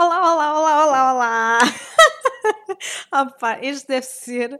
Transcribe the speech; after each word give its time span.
Olá, 0.00 0.32
olá, 0.32 0.58
olá, 0.58 0.86
olá, 0.86 1.12
olá! 1.12 1.58
Opa, 3.12 3.58
este 3.60 3.86
deve 3.86 4.06
ser 4.06 4.58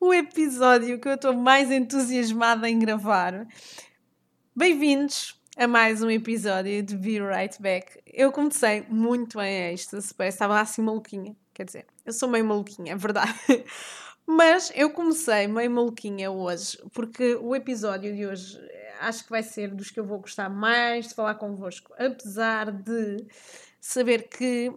o 0.00 0.14
episódio 0.14 0.98
que 0.98 1.06
eu 1.06 1.16
estou 1.16 1.34
mais 1.34 1.70
entusiasmada 1.70 2.66
em 2.66 2.78
gravar. 2.78 3.46
Bem-vindos 4.56 5.38
a 5.54 5.68
mais 5.68 6.02
um 6.02 6.08
episódio 6.08 6.82
de 6.82 6.96
Be 6.96 7.20
Right 7.20 7.60
Back. 7.60 8.00
Eu 8.06 8.32
comecei 8.32 8.86
muito 8.88 9.38
em 9.38 9.70
êxtase, 9.70 10.14
parece 10.14 10.36
estava 10.36 10.58
assim 10.58 10.80
maluquinha. 10.80 11.36
Quer 11.52 11.66
dizer, 11.66 11.86
eu 12.06 12.12
sou 12.14 12.30
meio 12.30 12.46
maluquinha, 12.46 12.94
é 12.94 12.96
verdade. 12.96 13.34
Mas 14.26 14.72
eu 14.74 14.88
comecei 14.88 15.46
meio 15.46 15.70
maluquinha 15.70 16.30
hoje, 16.30 16.78
porque 16.94 17.34
o 17.34 17.54
episódio 17.54 18.16
de 18.16 18.26
hoje 18.26 18.58
acho 19.00 19.24
que 19.24 19.30
vai 19.30 19.42
ser 19.42 19.74
dos 19.74 19.90
que 19.90 20.00
eu 20.00 20.06
vou 20.06 20.20
gostar 20.20 20.48
mais 20.48 21.08
de 21.08 21.14
falar 21.14 21.34
convosco, 21.34 21.92
apesar 21.98 22.70
de 22.70 23.26
saber 23.80 24.28
que 24.28 24.72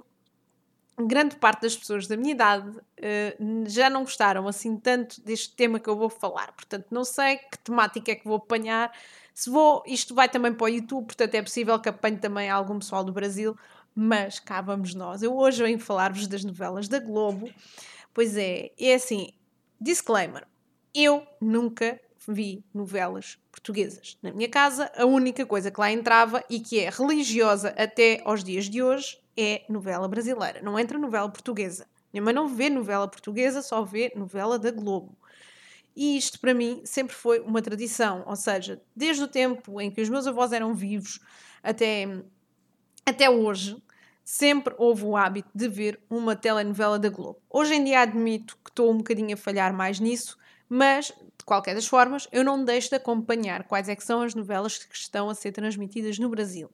grande 0.97 1.35
parte 1.37 1.61
das 1.61 1.75
pessoas 1.75 2.07
da 2.07 2.15
minha 2.15 2.33
idade 2.33 2.69
uh, 2.69 3.67
já 3.67 3.89
não 3.89 4.01
gostaram 4.01 4.47
assim 4.47 4.77
tanto 4.77 5.21
deste 5.21 5.55
tema 5.55 5.79
que 5.79 5.89
eu 5.89 5.97
vou 5.97 6.09
falar. 6.09 6.51
Portanto, 6.53 6.87
não 6.91 7.03
sei 7.03 7.37
que 7.37 7.57
temática 7.59 8.11
é 8.11 8.15
que 8.15 8.25
vou 8.25 8.37
apanhar. 8.37 8.91
Se 9.33 9.49
vou, 9.49 9.83
isto 9.85 10.13
vai 10.13 10.29
também 10.29 10.53
para 10.53 10.65
o 10.65 10.69
YouTube, 10.69 11.05
portanto 11.05 11.35
é 11.35 11.41
possível 11.41 11.79
que 11.79 11.89
apanhe 11.89 12.17
também 12.17 12.49
algum 12.49 12.77
pessoal 12.77 13.03
do 13.03 13.11
Brasil, 13.11 13.57
mas 13.95 14.39
cá 14.39 14.61
vamos 14.61 14.93
nós. 14.93 15.23
Eu 15.23 15.35
hoje 15.35 15.63
venho 15.63 15.79
falar-vos 15.79 16.27
das 16.27 16.43
novelas 16.43 16.87
da 16.87 16.99
Globo. 16.99 17.49
Pois 18.13 18.37
é, 18.37 18.71
é 18.79 18.93
assim, 18.93 19.33
disclaimer, 19.81 20.47
eu 20.93 21.25
nunca 21.41 21.99
vi 22.27 22.63
novelas 22.73 23.37
portuguesas. 23.51 24.17
Na 24.21 24.31
minha 24.31 24.49
casa, 24.49 24.91
a 24.95 25.05
única 25.05 25.45
coisa 25.45 25.71
que 25.71 25.79
lá 25.79 25.91
entrava 25.91 26.43
e 26.49 26.59
que 26.59 26.79
é 26.79 26.89
religiosa 26.89 27.69
até 27.77 28.21
aos 28.23 28.43
dias 28.43 28.69
de 28.69 28.81
hoje 28.81 29.19
é 29.35 29.63
novela 29.67 30.07
brasileira. 30.07 30.61
Não 30.61 30.77
entra 30.77 30.97
novela 30.97 31.29
portuguesa. 31.29 31.87
Minha 32.13 32.23
mãe 32.23 32.33
não 32.33 32.47
vê 32.47 32.69
novela 32.69 33.07
portuguesa, 33.07 33.61
só 33.61 33.83
vê 33.83 34.11
novela 34.15 34.59
da 34.59 34.71
Globo. 34.71 35.17
E 35.95 36.17
isto 36.17 36.39
para 36.39 36.53
mim 36.53 36.81
sempre 36.85 37.15
foi 37.15 37.39
uma 37.39 37.61
tradição, 37.61 38.23
ou 38.25 38.35
seja, 38.35 38.81
desde 38.95 39.23
o 39.23 39.27
tempo 39.27 39.79
em 39.79 39.91
que 39.91 40.01
os 40.01 40.09
meus 40.09 40.25
avós 40.25 40.51
eram 40.51 40.73
vivos 40.73 41.19
até, 41.61 42.07
até 43.05 43.29
hoje, 43.29 43.81
sempre 44.23 44.73
houve 44.77 45.03
o 45.05 45.15
hábito 45.15 45.49
de 45.53 45.67
ver 45.67 45.99
uma 46.09 46.35
telenovela 46.35 46.97
da 46.97 47.09
Globo. 47.09 47.39
Hoje 47.49 47.75
em 47.75 47.83
dia 47.83 48.01
admito 48.01 48.57
que 48.63 48.71
estou 48.71 48.91
um 48.91 48.97
bocadinho 48.97 49.33
a 49.33 49.37
falhar 49.37 49.73
mais 49.73 49.99
nisso, 49.99 50.37
mas 50.75 51.13
de 51.37 51.45
qualquer 51.45 51.75
das 51.75 51.85
formas, 51.85 52.27
eu 52.31 52.43
não 52.43 52.65
deixo 52.65 52.89
de 52.89 52.95
acompanhar 52.95 53.63
quais 53.65 53.87
é 53.87 53.95
são 53.99 54.23
as 54.23 54.33
novelas 54.33 54.79
que 54.79 54.95
estão 54.95 55.29
a 55.29 55.35
ser 55.35 55.51
transmitidas 55.51 56.17
no 56.17 56.29
Brasil. 56.29 56.67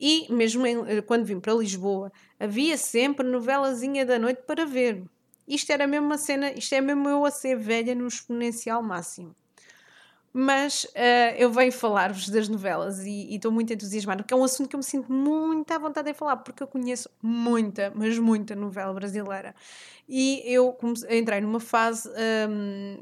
E 0.00 0.32
mesmo 0.32 0.66
em, 0.66 0.78
eh, 0.88 1.02
quando 1.02 1.26
vim 1.26 1.38
para 1.38 1.52
Lisboa, 1.52 2.10
havia 2.40 2.78
sempre 2.78 3.28
novelazinha 3.28 4.06
da 4.06 4.18
noite 4.18 4.44
para 4.46 4.64
ver. 4.64 5.04
Isto 5.46 5.70
era 5.70 5.86
mesmo 5.86 6.06
uma 6.06 6.16
cena, 6.16 6.52
isto 6.52 6.74
é 6.74 6.80
mesmo 6.80 7.06
eu 7.06 7.26
a 7.26 7.30
ser 7.30 7.54
velha 7.58 7.94
no 7.94 8.06
exponencial 8.06 8.82
máximo. 8.82 9.36
Mas 10.32 10.84
uh, 10.84 11.34
eu 11.36 11.50
venho 11.50 11.72
falar-vos 11.72 12.28
das 12.28 12.48
novelas 12.48 13.00
e 13.04 13.34
estou 13.34 13.50
muito 13.50 13.72
entusiasmada, 13.72 14.22
porque 14.22 14.32
é 14.32 14.36
um 14.36 14.44
assunto 14.44 14.68
que 14.68 14.76
eu 14.76 14.78
me 14.78 14.84
sinto 14.84 15.10
muito 15.12 15.70
à 15.72 15.78
vontade 15.78 16.12
de 16.12 16.14
falar, 16.16 16.36
porque 16.36 16.62
eu 16.62 16.66
conheço 16.66 17.10
muita, 17.22 17.92
mas 17.94 18.18
muita 18.18 18.54
novela 18.54 18.92
brasileira. 18.92 19.54
E 20.08 20.42
eu 20.44 20.76
entrei 21.10 21.40
numa 21.40 21.60
fase, 21.60 22.08
um, 22.48 22.98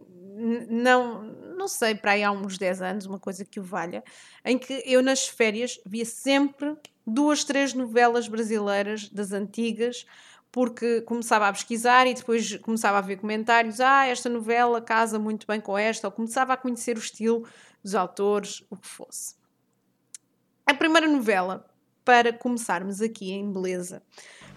não, 0.68 1.22
não 1.56 1.66
sei, 1.66 1.94
para 1.94 2.12
aí 2.12 2.22
há 2.22 2.30
uns 2.30 2.58
10 2.58 2.82
anos, 2.82 3.06
uma 3.06 3.18
coisa 3.18 3.44
que 3.44 3.58
o 3.58 3.62
valha, 3.62 4.04
em 4.44 4.58
que 4.58 4.82
eu 4.84 5.02
nas 5.02 5.26
férias 5.26 5.80
via 5.86 6.04
sempre 6.04 6.76
duas, 7.06 7.44
três 7.44 7.72
novelas 7.72 8.28
brasileiras 8.28 9.08
das 9.08 9.32
antigas, 9.32 10.06
porque 10.52 11.00
começava 11.02 11.48
a 11.48 11.52
pesquisar 11.52 12.06
e 12.06 12.14
depois 12.14 12.56
começava 12.58 12.98
a 12.98 13.00
ver 13.00 13.16
comentários. 13.16 13.80
Ah, 13.80 14.06
esta 14.06 14.28
novela 14.28 14.80
casa 14.80 15.18
muito 15.18 15.46
bem 15.46 15.60
com 15.60 15.76
esta, 15.76 16.08
ou 16.08 16.12
começava 16.12 16.52
a 16.52 16.56
conhecer 16.56 16.96
o 16.96 17.00
estilo 17.00 17.46
dos 17.82 17.94
autores, 17.94 18.64
o 18.70 18.76
que 18.76 18.86
fosse. 18.86 19.34
A 20.66 20.75
primeira 20.75 21.06
novela, 21.06 21.69
para 22.04 22.32
começarmos 22.32 23.00
aqui 23.00 23.32
em 23.32 23.50
beleza, 23.50 24.02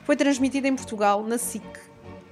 foi 0.03 0.15
transmitida 0.15 0.67
em 0.67 0.75
Portugal 0.75 1.23
na 1.23 1.37
SIC 1.37 1.88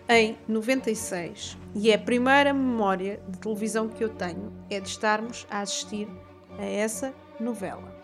em 0.09 0.37
96 0.47 1.57
e 1.75 1.91
é 1.91 1.95
a 1.95 1.99
primeira 1.99 2.53
memória 2.53 3.21
de 3.27 3.37
televisão 3.39 3.89
que 3.89 4.03
eu 4.03 4.09
tenho 4.09 4.53
é 4.69 4.79
de 4.79 4.87
estarmos 4.87 5.45
a 5.49 5.59
assistir 5.59 6.07
a 6.57 6.65
essa 6.65 7.13
novela. 7.39 8.01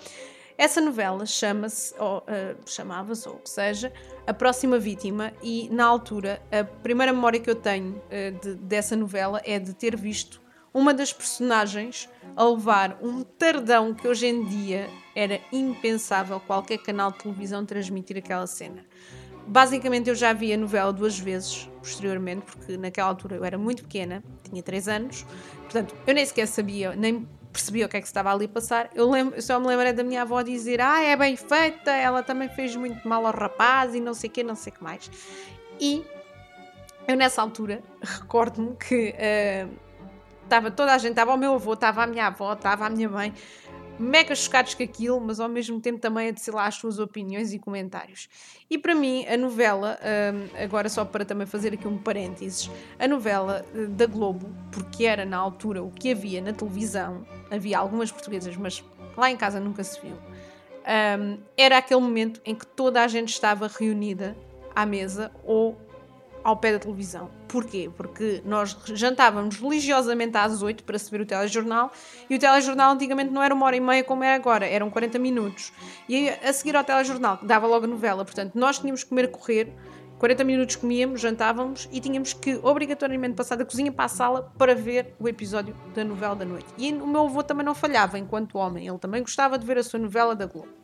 Essa 0.57 0.79
novela 0.79 1.25
chama-se, 1.25 1.95
ou 1.97 2.19
uh, 2.19 2.23
chamava-se, 2.65 3.27
ou 3.27 3.35
que 3.35 3.49
seja, 3.49 3.91
A 4.27 4.33
Próxima 4.33 4.77
Vítima, 4.77 5.33
e 5.41 5.67
na 5.69 5.85
altura, 5.85 6.41
a 6.51 6.63
primeira 6.63 7.11
memória 7.11 7.39
que 7.39 7.49
eu 7.49 7.55
tenho 7.55 7.95
uh, 7.95 8.39
de, 8.39 8.55
dessa 8.55 8.95
novela 8.95 9.41
é 9.43 9.57
de 9.57 9.73
ter 9.73 9.95
visto 9.95 10.41
uma 10.73 10.93
das 10.93 11.13
personagens 11.13 12.09
a 12.35 12.43
levar 12.43 12.97
um 13.01 13.23
tardão 13.23 13.93
que 13.93 14.07
hoje 14.07 14.27
em 14.27 14.43
dia 14.45 14.89
era 15.15 15.39
impensável 15.51 16.39
qualquer 16.39 16.79
canal 16.79 17.11
de 17.11 17.19
televisão 17.19 17.65
transmitir 17.65 18.17
aquela 18.17 18.47
cena. 18.47 18.83
Basicamente, 19.45 20.09
eu 20.09 20.15
já 20.15 20.33
vi 20.33 20.53
a 20.53 20.57
novela 20.57 20.91
duas 20.93 21.19
vezes 21.19 21.69
posteriormente, 21.79 22.45
porque 22.45 22.77
naquela 22.77 23.09
altura 23.09 23.35
eu 23.35 23.43
era 23.43 23.57
muito 23.57 23.83
pequena, 23.83 24.23
tinha 24.41 24.63
3 24.63 24.87
anos, 24.87 25.25
portanto, 25.63 25.93
eu 26.07 26.13
nem 26.13 26.25
sequer 26.25 26.47
sabia, 26.47 26.95
nem 26.95 27.27
percebia 27.51 27.85
o 27.85 27.89
que 27.89 27.97
é 27.97 28.01
que 28.01 28.07
se 28.07 28.11
estava 28.11 28.33
ali 28.33 28.45
a 28.45 28.49
passar. 28.49 28.89
Eu, 28.95 29.09
lembro, 29.09 29.35
eu 29.35 29.41
só 29.41 29.59
me 29.59 29.67
lembrei 29.67 29.93
da 29.93 30.03
minha 30.03 30.23
avó 30.23 30.41
dizer: 30.41 30.81
Ah, 30.81 31.01
é 31.01 31.15
bem 31.15 31.35
feita, 31.35 31.91
ela 31.91 32.23
também 32.23 32.49
fez 32.49 32.75
muito 32.75 33.07
mal 33.07 33.25
ao 33.25 33.33
rapaz 33.33 33.93
e 33.93 33.99
não 33.99 34.13
sei 34.13 34.29
o 34.29 34.33
que, 34.33 34.43
não 34.43 34.55
sei 34.55 34.73
o 34.73 34.75
que 34.75 34.83
mais. 34.83 35.11
E 35.79 36.03
eu, 37.07 37.15
nessa 37.15 37.41
altura, 37.41 37.81
recordo-me 38.01 38.75
que 38.75 39.13
uh, 39.13 39.69
estava 40.43 40.71
toda 40.71 40.93
a 40.93 40.97
gente, 40.97 41.11
estava 41.11 41.33
o 41.33 41.37
meu 41.37 41.55
avô, 41.55 41.73
estava 41.73 42.03
a 42.03 42.07
minha 42.07 42.27
avó, 42.27 42.53
estava 42.53 42.85
a 42.85 42.89
minha 42.89 43.09
mãe, 43.09 43.33
mega 43.99 44.33
chocados 44.35 44.73
com 44.73 44.83
aquilo, 44.83 45.19
mas 45.19 45.39
ao 45.39 45.49
mesmo 45.49 45.79
tempo 45.79 45.99
também 45.99 46.29
a 46.29 46.51
lá 46.51 46.65
as 46.65 46.75
suas 46.75 46.99
opiniões 46.99 47.53
e 47.53 47.59
comentários. 47.59 48.27
E 48.69 48.77
para 48.77 48.95
mim, 48.95 49.25
a 49.27 49.37
novela, 49.37 49.99
hum, 50.01 50.47
agora 50.63 50.89
só 50.89 51.05
para 51.05 51.23
também 51.23 51.45
fazer 51.45 51.73
aqui 51.73 51.87
um 51.87 51.97
parênteses, 51.97 52.69
a 52.97 53.07
novela 53.07 53.65
eh, 53.75 53.85
da 53.85 54.05
Globo, 54.05 54.49
porque 54.71 55.05
era 55.05 55.25
na 55.25 55.37
altura 55.37 55.83
o 55.83 55.91
que 55.91 56.11
havia 56.11 56.41
na 56.41 56.53
televisão, 56.53 57.25
havia 57.51 57.77
algumas 57.77 58.11
portuguesas, 58.11 58.55
mas 58.57 58.83
lá 59.15 59.29
em 59.29 59.37
casa 59.37 59.59
nunca 59.59 59.83
se 59.83 59.99
viu, 60.01 60.15
hum, 60.15 61.37
era 61.55 61.77
aquele 61.77 62.01
momento 62.01 62.41
em 62.45 62.55
que 62.55 62.65
toda 62.65 63.03
a 63.03 63.07
gente 63.07 63.29
estava 63.29 63.67
reunida 63.67 64.35
à 64.75 64.85
mesa 64.85 65.31
ou 65.43 65.77
ao 66.43 66.57
pé 66.57 66.73
da 66.73 66.79
televisão. 66.79 67.29
Porquê? 67.47 67.89
Porque 67.95 68.41
nós 68.45 68.75
jantávamos 68.93 69.57
religiosamente 69.57 70.35
às 70.37 70.61
8 70.61 70.83
para 70.83 70.97
se 70.99 71.09
ver 71.09 71.21
o 71.21 71.25
telejornal 71.25 71.91
e 72.29 72.35
o 72.35 72.39
telejornal 72.39 72.91
antigamente 72.91 73.31
não 73.31 73.41
era 73.41 73.53
uma 73.53 73.65
hora 73.65 73.75
e 73.75 73.79
meia 73.79 74.03
como 74.03 74.23
é 74.23 74.33
agora, 74.33 74.65
eram 74.67 74.89
40 74.89 75.19
minutos. 75.19 75.71
E 76.09 76.29
a 76.29 76.51
seguir 76.51 76.75
ao 76.75 76.83
telejornal, 76.83 77.39
dava 77.41 77.67
logo 77.67 77.85
a 77.85 77.87
novela, 77.87 78.25
portanto 78.25 78.55
nós 78.55 78.79
tínhamos 78.79 79.03
que 79.03 79.09
comer 79.09 79.29
correr, 79.29 79.73
40 80.23 80.43
minutos 80.45 80.75
comíamos, 80.77 81.19
jantávamos 81.19 81.89
e 81.91 81.99
tínhamos 81.99 82.31
que 82.31 82.57
obrigatoriamente 82.63 83.35
passar 83.35 83.57
da 83.57 83.65
cozinha 83.65 83.91
para 83.91 84.05
a 84.05 84.07
sala 84.07 84.53
para 84.57 84.73
ver 84.73 85.13
o 85.19 85.27
episódio 85.27 85.75
da 85.93 86.03
novela 86.03 86.33
da 86.33 86.45
noite. 86.45 86.67
E 86.77 86.93
o 86.93 87.05
meu 87.05 87.25
avô 87.25 87.43
também 87.43 87.65
não 87.65 87.75
falhava 87.75 88.17
enquanto 88.17 88.57
homem, 88.57 88.87
ele 88.87 88.97
também 88.97 89.21
gostava 89.21 89.57
de 89.57 89.65
ver 89.65 89.77
a 89.77 89.83
sua 89.83 89.99
novela 89.99 90.33
da 90.33 90.45
Globo. 90.45 90.82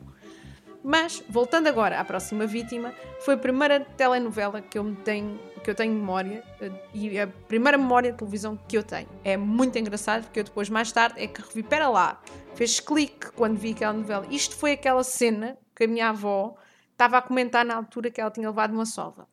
Mas, 0.82 1.22
voltando 1.28 1.66
agora 1.66 2.00
à 2.00 2.04
próxima 2.04 2.46
vítima, 2.46 2.94
foi 3.20 3.34
a 3.34 3.38
primeira 3.38 3.80
telenovela 3.80 4.62
que 4.62 4.78
eu 4.78 4.96
tenho, 5.04 5.38
que 5.62 5.70
eu 5.70 5.74
tenho 5.74 5.92
memória 5.92 6.42
eh, 6.60 6.70
e 6.94 7.20
a 7.20 7.26
primeira 7.26 7.76
memória 7.76 8.12
de 8.12 8.18
televisão 8.18 8.58
que 8.66 8.78
eu 8.78 8.82
tenho. 8.82 9.08
É 9.22 9.36
muito 9.36 9.78
engraçado 9.78 10.24
porque 10.24 10.40
eu 10.40 10.44
depois, 10.44 10.70
mais 10.70 10.90
tarde, 10.90 11.22
é 11.22 11.26
que 11.26 11.42
revi, 11.42 11.62
pera 11.62 11.88
lá, 11.88 12.20
fez 12.54 12.80
clique 12.80 13.30
quando 13.32 13.58
vi 13.58 13.72
aquela 13.72 13.92
novela. 13.92 14.26
Isto 14.30 14.56
foi 14.56 14.72
aquela 14.72 15.04
cena 15.04 15.58
que 15.76 15.84
a 15.84 15.86
minha 15.86 16.08
avó 16.08 16.56
estava 16.92 17.18
a 17.18 17.22
comentar 17.22 17.64
na 17.64 17.76
altura 17.76 18.10
que 18.10 18.20
ela 18.20 18.30
tinha 18.30 18.48
levado 18.48 18.72
uma 18.72 18.86
sova. 18.86 19.28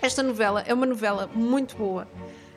Esta 0.00 0.22
novela 0.22 0.62
é 0.66 0.72
uma 0.72 0.86
novela 0.86 1.28
muito 1.34 1.76
boa. 1.76 2.08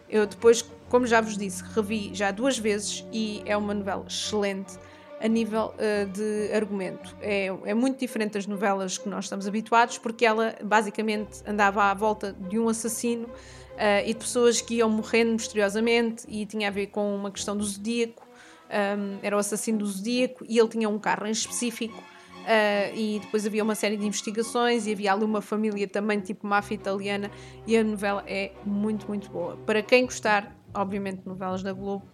Eu 0.08 0.28
depois, 0.28 0.62
como 0.90 1.08
já 1.08 1.22
vos 1.22 1.38
disse, 1.38 1.64
revi 1.64 2.12
já 2.14 2.30
duas 2.30 2.58
vezes 2.58 3.04
e 3.12 3.42
é 3.46 3.58
uma 3.58 3.74
novela 3.74 4.06
excelente 4.08 4.78
a 5.22 5.28
nível 5.28 5.74
uh, 5.74 6.06
de 6.10 6.54
argumento. 6.54 7.16
É, 7.22 7.48
é, 7.66 7.74
muito 7.74 8.00
diferente 8.00 8.34
das 8.34 8.48
novelas 8.48 8.98
que 8.98 9.08
nós 9.08 9.26
estamos 9.26 9.48
habituados, 9.48 9.98
porque 9.98 10.26
ela 10.26 10.56
basicamente 10.64 11.42
andava 11.48 11.84
à 11.86 11.94
volta 11.94 12.34
de 12.34 12.60
um 12.60 12.68
assassino 12.70 13.28
uh, 13.28 14.06
e 14.06 14.14
de 14.14 14.20
pessoas 14.20 14.62
que 14.62 14.76
iam 14.76 14.90
morrendo 14.90 15.34
misteriosamente 15.34 16.26
e 16.28 16.46
tinha 16.46 16.68
a 16.68 16.72
ver 16.72 16.88
com 16.88 17.16
uma 17.16 17.32
questão 17.32 17.56
do 17.56 17.64
zodíaco. 17.64 18.26
Um, 18.66 19.20
era 19.22 19.36
o 19.36 19.40
assassino 19.40 19.78
do 19.78 19.86
zodíaco 19.86 20.44
e 20.50 20.58
ele 20.58 20.68
tinha 20.68 20.90
um 20.90 21.00
carro 21.00 21.28
em 21.28 21.32
específico. 21.32 21.98
Uh, 21.98 22.96
e 22.96 23.20
depois 23.22 23.46
havia 23.46 23.64
uma 23.64 23.74
série 23.74 23.98
de 23.98 24.06
investigações 24.06 24.86
e 24.86 24.92
havia 24.92 25.14
ali 25.14 25.24
uma 25.24 25.42
família 25.42 25.88
também 25.88 26.20
tipo 26.20 26.46
máfia 26.46 26.76
italiana 26.76 27.32
e 27.66 27.76
a 27.76 27.84
novela 27.84 28.24
é 28.28 28.52
muito, 28.64 29.08
muito 29.08 29.32
boa. 29.32 29.58
Para 29.66 29.82
quem 29.82 30.06
gostar, 30.06 30.56
obviamente, 30.72 31.22
de 31.22 31.28
novelas 31.28 31.64
da 31.64 31.74
Globo, 31.74 32.06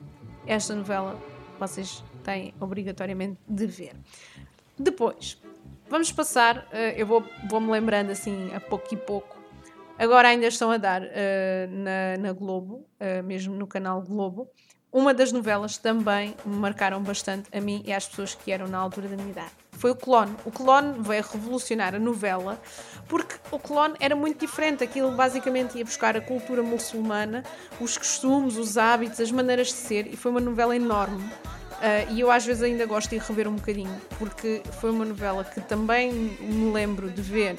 esta 0.48 0.74
novela 0.74 1.20
vocês 1.60 2.02
têm 2.22 2.54
obrigatoriamente 2.60 3.38
de 3.48 3.66
ver. 3.66 3.96
Depois, 4.78 5.38
vamos 5.90 6.12
passar, 6.12 6.58
uh, 6.58 6.76
eu 6.96 7.06
vou, 7.06 7.24
vou-me 7.50 7.72
lembrando 7.72 8.12
assim 8.12 8.54
a 8.54 8.60
pouco 8.60 8.94
e 8.94 8.98
pouco. 8.98 9.38
Agora 10.00 10.30
ainda 10.30 10.48
estão 10.48 10.72
a 10.72 10.78
dar 10.78 11.04
uh, 11.04 11.06
na, 11.70 12.18
na, 12.18 12.34
Globo, 12.34 12.88
uh, 13.00 13.24
mesmo 13.24 13.54
no 13.54 13.68
canal 13.68 14.02
Globo, 14.02 14.50
uma 14.92 15.14
das 15.14 15.32
novelas 15.32 15.78
também 15.78 16.36
me 16.44 16.56
marcaram 16.56 17.02
bastante 17.02 17.48
a 17.56 17.62
mim 17.62 17.82
e 17.86 17.94
às 17.94 18.08
pessoas 18.08 18.36
que 18.36 18.52
eram 18.52 18.68
na 18.68 18.78
altura 18.78 19.08
da 19.08 19.16
minha 19.16 19.30
idade. 19.30 19.52
Foi 19.72 19.92
o 19.92 19.96
Clone. 19.96 20.36
O 20.46 20.52
Clone 20.52 21.00
veio 21.00 21.24
revolucionar 21.24 21.96
a 21.96 22.00
novela 22.00 22.60
porque 23.08 23.36
o 23.52 23.58
Clone 23.58 23.96
era 24.00 24.16
muito 24.16 24.40
diferente. 24.40 24.84
Aquilo 24.84 25.12
basicamente 25.12 25.78
ia 25.78 25.86
buscar 25.86 26.18
a 26.18 26.22
cultura 26.22 26.62
muçulmana, 26.62 27.44
os 27.80 27.98
costumes, 27.98 28.58
os 28.58 28.78
hábitos, 28.78 29.22
as 29.22 29.32
maneiras 29.32 29.68
de 29.68 29.74
ser 29.74 30.08
e 30.08 30.18
foi 30.18 30.32
uma 30.32 30.42
novela 30.42 30.76
enorme. 30.76 31.24
Uh, 31.82 32.14
e 32.14 32.20
eu 32.20 32.30
às 32.30 32.46
vezes 32.46 32.62
ainda 32.62 32.86
gosto 32.86 33.10
de 33.10 33.18
rever 33.18 33.48
um 33.48 33.56
bocadinho, 33.56 34.00
porque 34.20 34.62
foi 34.80 34.92
uma 34.92 35.04
novela 35.04 35.44
que 35.44 35.60
também 35.62 36.14
me 36.14 36.72
lembro 36.72 37.10
de 37.10 37.24
ver 37.24 37.56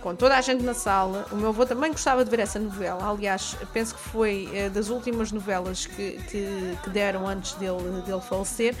com 0.00 0.14
toda 0.14 0.34
a 0.34 0.40
gente 0.40 0.62
na 0.62 0.72
sala. 0.72 1.26
O 1.30 1.36
meu 1.36 1.50
avô 1.50 1.66
também 1.66 1.90
gostava 1.90 2.24
de 2.24 2.30
ver 2.30 2.40
essa 2.40 2.58
novela. 2.58 3.10
Aliás, 3.10 3.54
penso 3.74 3.94
que 3.94 4.00
foi 4.00 4.48
uh, 4.48 4.70
das 4.70 4.88
últimas 4.88 5.30
novelas 5.30 5.84
que, 5.84 6.12
que, 6.30 6.78
que, 6.82 6.90
deram 6.90 7.28
antes 7.28 7.52
dele, 7.54 8.00
dele 8.06 8.20
falecer. 8.22 8.74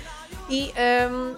E 0.48 0.72
um, 1.10 1.36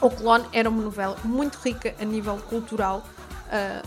O 0.00 0.08
Clone 0.08 0.46
era 0.52 0.70
uma 0.70 0.82
novela 0.82 1.16
muito 1.24 1.58
rica 1.58 1.94
a 2.00 2.04
nível 2.06 2.38
cultural. 2.48 3.04
Uh, 3.48 3.86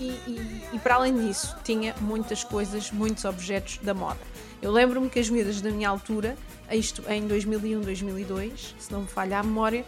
e, 0.00 0.08
e, 0.26 0.64
e, 0.72 0.78
para 0.78 0.96
além 0.96 1.14
disso, 1.14 1.54
tinha 1.62 1.94
muitas 2.00 2.42
coisas, 2.42 2.90
muitos 2.90 3.24
objetos 3.24 3.78
da 3.82 3.94
moda. 3.94 4.18
Eu 4.62 4.70
lembro-me 4.72 5.10
que 5.10 5.18
as 5.18 5.28
miúdas 5.28 5.60
da 5.60 5.70
minha 5.70 5.88
altura, 5.88 6.36
isto 6.70 7.02
em 7.08 7.26
2001, 7.26 7.80
2002, 7.80 8.74
se 8.78 8.92
não 8.92 9.02
me 9.02 9.08
falha 9.08 9.38
a 9.38 9.42
memória, 9.42 9.84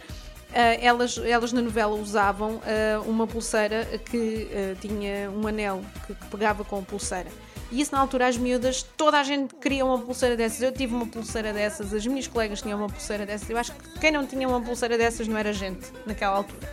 Uh, 0.47 0.79
elas, 0.81 1.17
elas 1.17 1.51
na 1.51 1.61
novela 1.61 1.93
usavam 1.95 2.55
uh, 2.55 2.61
uma 3.05 3.27
pulseira 3.27 3.85
que 4.09 4.47
uh, 4.47 4.75
tinha 4.79 5.29
um 5.29 5.45
anel 5.45 5.81
que, 6.05 6.13
pegava 6.31 6.63
com 6.63 6.79
a 6.79 6.81
pulseira. 6.81 7.29
E 7.69 7.81
isso 7.81 7.93
na 7.93 7.99
altura 7.99 8.27
as 8.27 8.37
miúdas, 8.37 8.81
toda 8.81 9.19
a 9.19 9.23
gente 9.23 9.53
queria 9.55 9.83
uma 9.83 9.99
pulseira 9.99 10.37
dessas. 10.37 10.61
Eu 10.61 10.71
tive 10.71 10.95
uma 10.95 11.05
pulseira 11.05 11.51
dessas, 11.51 11.93
as 11.93 12.07
minhas 12.07 12.27
colegas 12.27 12.61
tinham 12.61 12.79
uma 12.79 12.87
pulseira 12.87 13.25
dessas. 13.25 13.49
Eu 13.49 13.57
acho 13.57 13.73
que 13.73 13.99
quem 13.99 14.09
não 14.09 14.25
tinha 14.25 14.47
uma 14.47 14.61
pulseira 14.61 14.97
dessas 14.97 15.27
não 15.27 15.37
era 15.37 15.51
gente 15.51 15.91
naquela 16.05 16.37
altura. 16.37 16.67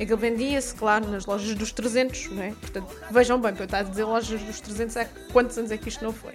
Aquilo 0.00 0.16
vendia-se, 0.16 0.74
claro, 0.74 1.08
nas 1.10 1.26
lojas 1.26 1.54
dos 1.54 1.70
300, 1.70 2.30
não 2.30 2.42
é? 2.42 2.50
Portanto, 2.52 2.96
vejam 3.10 3.38
bem, 3.38 3.52
para 3.52 3.62
eu 3.62 3.66
estar 3.66 3.78
a 3.80 3.82
dizer 3.82 4.04
lojas 4.04 4.40
dos 4.40 4.60
300, 4.60 4.96
há 4.96 5.04
quantos 5.32 5.58
anos 5.58 5.70
é 5.70 5.76
que 5.76 5.88
isto 5.88 6.02
não 6.02 6.12
foi? 6.12 6.32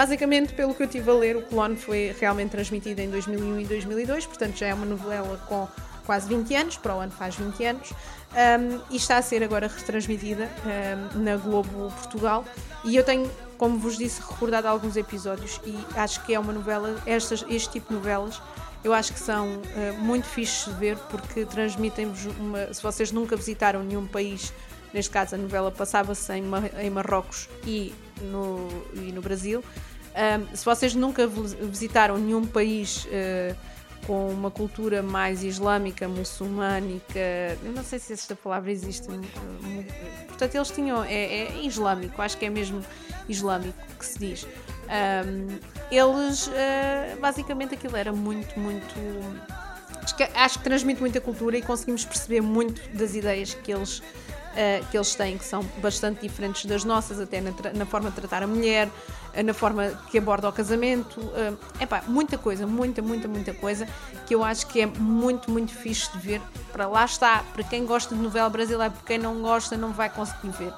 Basicamente, 0.00 0.54
pelo 0.54 0.74
que 0.74 0.82
eu 0.82 0.86
tive 0.86 1.10
a 1.10 1.12
ler, 1.12 1.36
o 1.36 1.42
Clone 1.42 1.76
foi 1.76 2.16
realmente 2.18 2.52
transmitido 2.52 3.02
em 3.02 3.10
2001 3.10 3.60
e 3.60 3.64
2002, 3.66 4.24
portanto 4.24 4.56
já 4.56 4.68
é 4.68 4.72
uma 4.72 4.86
novela 4.86 5.36
com 5.46 5.68
quase 6.06 6.26
20 6.26 6.54
anos, 6.54 6.76
para 6.78 6.96
o 6.96 7.00
ano 7.00 7.12
faz 7.12 7.34
20 7.34 7.64
anos, 7.66 7.92
um, 7.92 8.80
e 8.88 8.96
está 8.96 9.18
a 9.18 9.22
ser 9.22 9.42
agora 9.42 9.68
retransmitida 9.68 10.48
um, 11.14 11.22
na 11.22 11.36
Globo 11.36 11.92
Portugal. 11.98 12.46
E 12.82 12.96
eu 12.96 13.04
tenho, 13.04 13.30
como 13.58 13.78
vos 13.78 13.98
disse, 13.98 14.22
recordado 14.22 14.64
alguns 14.64 14.96
episódios 14.96 15.60
e 15.66 15.76
acho 15.94 16.24
que 16.24 16.32
é 16.32 16.40
uma 16.40 16.54
novela, 16.54 16.98
estas, 17.04 17.44
este 17.50 17.68
tipo 17.68 17.88
de 17.88 17.96
novelas. 17.96 18.40
Eu 18.82 18.94
acho 18.94 19.12
que 19.12 19.20
são 19.20 19.48
uh, 19.48 19.98
muito 19.98 20.24
fixes 20.24 20.64
de 20.64 20.80
ver 20.80 20.96
porque 21.10 21.44
transmitem-vos 21.44 22.24
uma. 22.38 22.72
Se 22.72 22.82
vocês 22.82 23.12
nunca 23.12 23.36
visitaram 23.36 23.82
nenhum 23.82 24.06
país, 24.06 24.50
neste 24.94 25.10
caso 25.10 25.34
a 25.34 25.38
novela 25.38 25.70
passava-se 25.70 26.32
em, 26.32 26.44
em 26.80 26.88
Marrocos 26.88 27.50
e 27.66 27.92
no, 28.22 28.66
e 28.94 29.12
no 29.12 29.20
Brasil. 29.20 29.62
Um, 30.10 30.56
se 30.56 30.64
vocês 30.64 30.94
nunca 30.94 31.26
visitaram 31.26 32.18
nenhum 32.18 32.44
país 32.44 33.04
uh, 33.04 33.56
com 34.06 34.28
uma 34.30 34.50
cultura 34.50 35.02
mais 35.02 35.44
islâmica, 35.44 36.08
muçulmânica, 36.08 37.18
eu 37.62 37.72
não 37.72 37.84
sei 37.84 37.98
se 37.98 38.12
esta 38.12 38.34
palavra 38.34 38.72
existe, 38.72 39.06
portanto 40.26 40.54
eles 40.54 40.70
tinham, 40.70 41.04
é, 41.04 41.12
é 41.14 41.62
islâmico, 41.62 42.20
acho 42.20 42.36
que 42.36 42.46
é 42.46 42.50
mesmo 42.50 42.82
islâmico 43.28 43.78
que 43.98 44.04
se 44.04 44.18
diz. 44.18 44.46
Um, 44.90 45.58
eles, 45.92 46.48
uh, 46.48 47.20
basicamente 47.20 47.74
aquilo 47.74 47.96
era 47.96 48.12
muito, 48.12 48.58
muito 48.58 48.94
acho 50.02 50.16
que, 50.16 50.22
acho 50.22 50.58
que 50.58 50.64
transmite 50.64 51.00
muita 51.00 51.20
cultura 51.20 51.56
e 51.56 51.62
conseguimos 51.62 52.04
perceber 52.04 52.40
muito 52.40 52.80
das 52.96 53.14
ideias 53.14 53.54
que 53.54 53.72
eles 53.72 54.02
uh, 54.50 54.86
que 54.90 54.96
eles 54.96 55.14
têm, 55.14 55.38
que 55.38 55.44
são 55.44 55.62
bastante 55.82 56.20
diferentes 56.20 56.64
das 56.64 56.84
nossas, 56.84 57.20
até 57.20 57.40
na, 57.40 57.52
na 57.74 57.86
forma 57.86 58.10
de 58.10 58.16
tratar 58.16 58.42
a 58.42 58.46
mulher, 58.46 58.88
uh, 58.88 59.42
na 59.44 59.54
forma 59.54 59.88
que 60.10 60.18
aborda 60.18 60.48
o 60.48 60.52
casamento. 60.52 61.20
Uh, 61.20 61.56
epá, 61.80 62.02
muita 62.06 62.38
coisa, 62.38 62.66
muita, 62.66 63.02
muita, 63.02 63.28
muita 63.28 63.54
coisa 63.54 63.86
que 64.26 64.34
eu 64.34 64.44
acho 64.44 64.66
que 64.66 64.80
é 64.80 64.86
muito, 64.86 65.50
muito 65.50 65.72
fixe 65.72 66.10
de 66.12 66.18
ver. 66.18 66.42
Para 66.72 66.86
lá 66.86 67.04
está, 67.04 67.44
para 67.52 67.64
quem 67.64 67.84
gosta 67.84 68.14
de 68.14 68.20
novela 68.20 68.48
brasileira, 68.48 68.90
para 68.92 69.06
quem 69.06 69.18
não 69.18 69.40
gosta, 69.40 69.76
não 69.76 69.92
vai 69.92 70.10
conseguir 70.10 70.50
ver. 70.50 70.72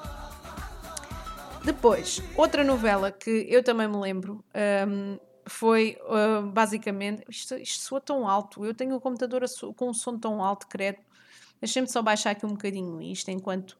Depois, 1.63 2.21
outra 2.35 2.63
novela 2.63 3.11
que 3.11 3.47
eu 3.49 3.63
também 3.63 3.87
me 3.87 3.97
lembro. 3.97 4.43
Um, 4.87 5.17
foi 5.45 5.97
uh, 6.03 6.45
basicamente. 6.47 7.23
Isto, 7.29 7.55
isto 7.55 7.83
soa 7.83 8.01
tão 8.01 8.27
alto. 8.27 8.65
Eu 8.65 8.73
tenho 8.73 8.95
o 8.95 9.01
computador 9.01 9.43
com 9.75 9.89
um 9.89 9.93
som 9.93 10.17
tão 10.17 10.43
alto, 10.43 10.67
credo. 10.67 10.99
Deixem-me 11.63 11.87
só 11.87 12.01
baixar 12.01 12.31
aqui 12.31 12.45
um 12.45 12.49
bocadinho 12.49 13.01
isto 13.01 13.31
enquanto. 13.31 13.77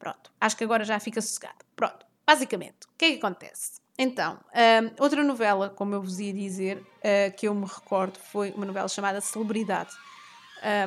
Pronto, 0.00 0.32
acho 0.40 0.56
que 0.56 0.64
agora 0.64 0.84
já 0.84 0.98
fica 0.98 1.22
sossegado. 1.22 1.58
Pronto, 1.76 2.04
basicamente, 2.26 2.88
o 2.88 2.98
que 2.98 3.04
é 3.04 3.10
que 3.12 3.18
acontece? 3.18 3.80
Então, 3.96 4.40
um, 4.52 4.90
outra 5.00 5.22
novela, 5.22 5.70
como 5.70 5.94
eu 5.94 6.02
vos 6.02 6.18
ia 6.18 6.32
dizer, 6.32 6.78
uh, 6.78 7.32
que 7.36 7.46
eu 7.46 7.54
me 7.54 7.66
recordo, 7.66 8.18
foi 8.18 8.50
uma 8.50 8.66
novela 8.66 8.88
chamada 8.88 9.20
Celebridade, 9.20 9.92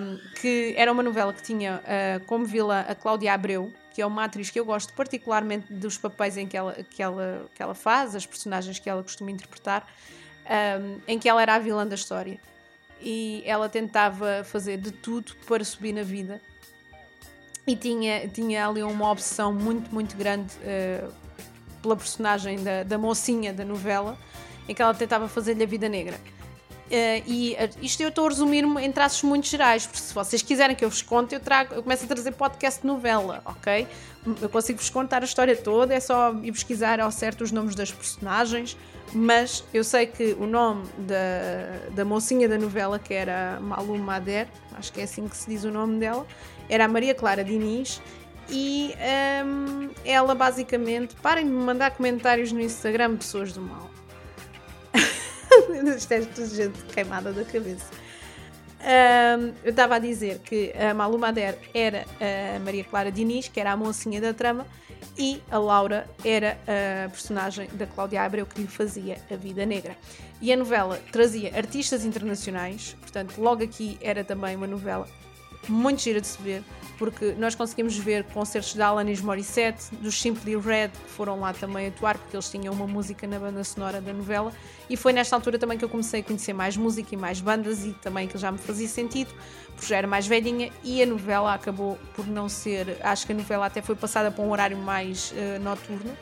um, 0.02 0.18
que 0.42 0.74
era 0.76 0.92
uma 0.92 1.02
novela 1.02 1.32
que 1.32 1.44
tinha 1.44 1.82
uh, 1.82 2.26
como 2.26 2.44
vilã 2.44 2.82
a 2.82 2.94
Cláudia 2.94 3.34
Abreu, 3.34 3.72
que 3.94 4.02
é 4.02 4.06
uma 4.06 4.26
atriz 4.26 4.50
que 4.50 4.60
eu 4.60 4.66
gosto 4.66 4.94
particularmente 4.96 5.72
dos 5.72 5.98
papéis 5.98 6.36
em 6.36 6.46
que 6.46 6.58
ela, 6.58 6.74
que 6.74 7.02
ela, 7.02 7.50
que 7.56 7.64
ela 7.64 7.74
faz, 7.74 8.18
as 8.18 8.26
personagens 8.26 8.80
que 8.80 8.90
ela 8.90 9.02
costuma 9.02 9.32
interpretar, 9.32 9.88
um, 10.46 11.00
em 11.08 11.18
que 11.18 11.30
ela 11.30 11.42
era 11.42 11.56
a 11.56 11.60
vilã 11.60 11.88
da 11.88 11.96
história 11.96 12.38
e 13.02 13.44
ela 13.46 13.70
tentava 13.70 14.44
fazer 14.44 14.78
de 14.78 14.92
tudo 14.92 15.34
para 15.46 15.64
subir 15.64 15.94
na 15.94 16.04
vida 16.04 16.42
e 17.68 17.76
tinha, 17.76 18.28
tinha 18.30 18.68
ali 18.68 18.82
uma 18.82 19.12
obsessão 19.12 19.54
muito, 19.54 19.94
muito 19.94 20.16
grande 20.16 20.54
uh, 20.58 21.12
pela 21.82 21.98
personagem 21.98 22.64
da, 22.64 22.84
da 22.84 22.98
mocinha 22.98 23.54
da 23.54 23.66
novela, 23.66 24.18
em 24.70 24.74
que 24.74 24.82
ela 24.82 24.94
tentava 24.94 25.28
fazer-lhe 25.28 25.64
a 25.64 25.68
vida 25.68 25.90
negra. 25.90 26.18
Uh, 26.88 27.22
e 27.28 27.54
uh, 27.60 27.78
isto 27.82 28.02
eu 28.02 28.08
estou 28.08 28.26
a 28.26 28.30
resumir-me 28.30 28.82
em 28.82 28.92
traços 28.92 29.22
muito 29.24 29.46
gerais, 29.48 29.86
porque 29.86 30.00
se 30.00 30.14
vocês 30.14 30.42
quiserem 30.42 30.74
que 30.74 30.86
eu 30.86 30.90
vos 30.90 31.02
conte, 31.02 31.36
eu, 31.36 31.40
trago, 31.40 31.76
eu 31.76 31.84
começo 31.84 32.06
a 32.06 32.08
trazer 32.08 32.32
podcast 32.32 32.88
novela, 32.88 33.42
ok? 33.44 33.86
Eu 34.42 34.48
consigo 34.48 34.80
vos 34.80 34.90
contar 34.90 35.22
a 35.22 35.26
história 35.26 35.56
toda, 35.56 35.94
é 35.94 36.00
só 36.00 36.34
ir 36.42 36.52
pesquisar 36.54 37.02
ao 37.02 37.12
certo 37.12 37.44
os 37.44 37.52
nomes 37.52 37.76
das 37.76 37.92
personagens, 37.92 38.78
mas 39.14 39.66
eu 39.74 39.84
sei 39.84 40.06
que 40.06 40.34
o 40.40 40.48
nome 40.48 40.88
da, 40.98 41.90
da 41.94 42.06
mocinha 42.06 42.48
da 42.48 42.58
novela, 42.58 42.98
que 42.98 43.14
era 43.14 43.60
Malu 43.60 43.98
Mader, 43.98 44.48
acho 44.74 44.92
que 44.94 45.02
é 45.02 45.04
assim 45.04 45.28
que 45.28 45.36
se 45.36 45.50
diz 45.50 45.66
o 45.66 45.72
nome 45.72 46.00
dela, 46.00 46.26
era 46.70 46.86
a 46.86 46.88
Maria 46.88 47.14
Clara 47.14 47.44
Diniz, 47.44 48.02
e 48.50 48.94
um, 49.46 49.90
ela 50.06 50.34
basicamente. 50.34 51.16
Parem 51.16 51.46
de 51.46 51.52
me 51.52 51.64
mandar 51.64 51.92
comentários 51.92 52.52
no 52.52 52.62
Instagram, 52.62 53.18
pessoas 53.18 53.52
do 53.52 53.62
mal. 53.62 53.90
Isto 55.98 56.14
é 56.14 56.22
gente 56.22 56.84
queimada 56.94 57.32
da 57.32 57.44
cabeça. 57.44 57.86
Um, 58.80 59.54
eu 59.64 59.72
estava 59.72 59.96
a 59.96 60.00
dizer 60.00 60.40
que 60.40 60.72
a 60.74 60.94
Malu 60.94 61.18
Mader 61.18 61.58
era 61.74 62.06
a 62.56 62.60
Maria 62.60 62.84
Clara 62.84 63.12
Diniz, 63.12 63.48
que 63.48 63.60
era 63.60 63.72
a 63.72 63.78
mocinha 63.78 64.22
da 64.22 64.34
trama, 64.34 64.66
e 65.18 65.42
a 65.50 65.58
Laura 65.58 66.08
era 66.24 66.58
a 66.68 67.10
personagem 67.10 67.68
da 67.74 67.88
Cláudia 67.88 68.22
Abreu 68.22 68.46
que 68.46 68.62
lhe 68.62 68.68
fazia 68.68 69.18
a 69.32 69.36
vida 69.36 69.66
negra. 69.66 69.98
E 70.40 70.54
a 70.54 70.56
novela 70.58 71.02
trazia 71.12 71.56
artistas 71.56 72.06
internacionais, 72.06 72.96
portanto, 73.02 73.34
logo 73.40 73.64
aqui 73.64 73.98
era 74.00 74.24
também 74.24 74.56
uma 74.56 74.68
novela 74.68 75.08
muito 75.68 76.02
gira 76.02 76.22
de 76.22 76.28
se 76.28 76.42
ver, 76.42 76.64
porque 76.98 77.34
nós 77.38 77.56
conseguimos 77.56 77.98
ver 77.98 78.24
concertos 78.26 78.74
da 78.74 78.88
Alanis 78.88 79.22
Morissette, 79.22 79.96
dos 79.96 80.20
Simply 80.20 80.56
Red, 80.58 80.90
que 80.90 81.10
foram 81.10 81.40
lá 81.40 81.54
também 81.54 81.88
atuar, 81.88 82.18
porque 82.18 82.36
eles 82.36 82.50
tinham 82.50 82.74
uma 82.74 82.88
música 82.88 83.28
na 83.28 83.40
banda 83.40 83.64
sonora 83.64 84.02
da 84.02 84.12
novela, 84.14 84.52
e 84.90 84.98
foi 84.98 85.14
nesta 85.14 85.36
altura 85.36 85.60
também 85.60 85.78
que 85.78 85.86
eu 85.86 85.90
comecei 85.90 86.22
a 86.22 86.24
conhecer 86.24 86.54
mais 86.54 86.76
música 86.76 87.14
e 87.14 87.18
mais 87.18 87.40
bandas, 87.40 87.86
e 87.86 87.94
também 87.94 88.28
que 88.28 88.38
já 88.38 88.52
me 88.52 88.58
fazia 88.58 88.88
sentido, 88.88 89.34
porque 89.68 89.86
já 89.86 89.98
era 89.98 90.08
mais 90.08 90.28
velhinha, 90.28 90.72
e 90.84 91.02
a 91.02 91.06
novela 91.06 91.54
acabou 91.54 91.98
por 92.16 92.28
não 92.28 92.50
ser. 92.50 92.98
Acho 93.02 93.26
que 93.26 93.32
a 93.32 93.36
novela 93.36 93.66
até 93.68 93.82
foi 93.82 93.96
passada 93.96 94.32
para 94.32 94.44
um 94.44 94.52
horário 94.52 94.78
mais 94.78 95.32
uh, 95.32 95.60
noturno. 95.62 96.18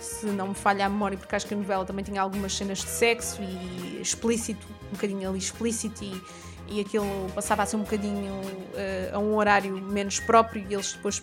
Se 0.00 0.26
não 0.26 0.48
me 0.48 0.54
falha 0.54 0.86
a 0.86 0.88
memória, 0.88 1.18
porque 1.18 1.36
acho 1.36 1.46
que 1.46 1.54
a 1.54 1.56
novela 1.56 1.84
também 1.84 2.04
tinha 2.04 2.20
algumas 2.22 2.56
cenas 2.56 2.78
de 2.78 2.88
sexo 2.88 3.40
e 3.42 4.00
explícito, 4.00 4.66
um 4.88 4.94
bocadinho 4.94 5.28
ali 5.28 5.38
explícito 5.38 6.02
e, 6.02 6.22
e 6.68 6.80
aquilo 6.80 7.06
passava 7.34 7.62
a 7.62 7.66
ser 7.66 7.76
um 7.76 7.80
bocadinho 7.80 8.32
uh, 8.32 9.14
a 9.14 9.18
um 9.18 9.36
horário 9.36 9.76
menos 9.76 10.18
próprio 10.18 10.64
e 10.68 10.74
eles 10.74 10.94
depois 10.94 11.22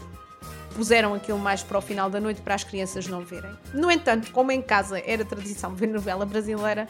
puseram 0.76 1.16
aquilo 1.16 1.40
mais 1.40 1.64
para 1.64 1.80
o 1.80 1.82
final 1.82 2.08
da 2.08 2.20
noite 2.20 2.40
para 2.42 2.54
as 2.54 2.64
crianças 2.64 3.08
não 3.08 3.22
verem. 3.22 3.52
No 3.74 3.90
entanto, 3.90 4.32
como 4.32 4.52
em 4.52 4.62
casa 4.62 5.02
era 5.04 5.26
tradição 5.26 5.74
ver 5.74 5.88
novela 5.88 6.24
brasileira, 6.24 6.88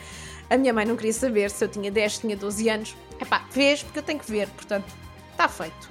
a 0.50 0.58
minha 0.58 0.74
mãe 0.74 0.86
não 0.86 0.98
queria 0.98 1.14
saber 1.14 1.50
se 1.50 1.64
eu 1.64 1.70
tinha 1.70 1.90
10, 1.90 2.18
tinha 2.18 2.36
12 2.36 2.70
anos. 2.70 2.96
Epá, 3.20 3.46
vês 3.50 3.82
porque 3.84 4.00
eu 4.00 4.04
tenho 4.04 4.20
que 4.20 4.30
ver, 4.30 4.50
portanto, 4.50 4.94
está 5.32 5.48
feito. 5.48 5.86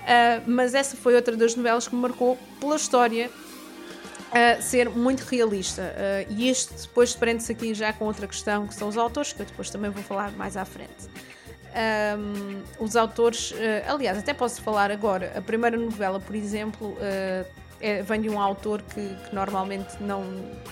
Uh, 0.00 0.42
mas 0.50 0.74
essa 0.74 0.96
foi 0.96 1.14
outra 1.14 1.36
das 1.36 1.54
novelas 1.54 1.86
que 1.86 1.94
me 1.94 2.00
marcou 2.00 2.36
pela 2.58 2.74
história 2.74 3.30
uh, 4.30 4.62
ser 4.62 4.88
muito 4.88 5.20
realista. 5.22 5.82
Uh, 5.82 6.32
e 6.32 6.50
isto 6.50 6.74
depois 6.82 7.14
prende-se 7.14 7.52
aqui 7.52 7.74
já 7.74 7.92
com 7.92 8.04
outra 8.04 8.26
questão, 8.26 8.66
que 8.66 8.74
são 8.74 8.88
os 8.88 8.96
autores, 8.96 9.32
que 9.32 9.42
eu 9.42 9.46
depois 9.46 9.70
também 9.70 9.90
vou 9.90 10.02
falar 10.02 10.32
mais 10.32 10.56
à 10.56 10.64
frente. 10.64 11.08
Um, 11.70 12.62
os 12.84 12.96
autores, 12.96 13.52
uh, 13.52 13.56
aliás, 13.88 14.18
até 14.18 14.34
posso 14.34 14.62
falar 14.62 14.90
agora. 14.90 15.32
A 15.36 15.42
primeira 15.42 15.76
novela, 15.76 16.18
por 16.18 16.34
exemplo, 16.34 16.96
é, 17.80 18.02
vem 18.02 18.20
de 18.20 18.28
um 18.28 18.38
autor 18.38 18.82
que, 18.82 19.00
que, 19.00 19.34
normalmente 19.34 20.02
não 20.02 20.22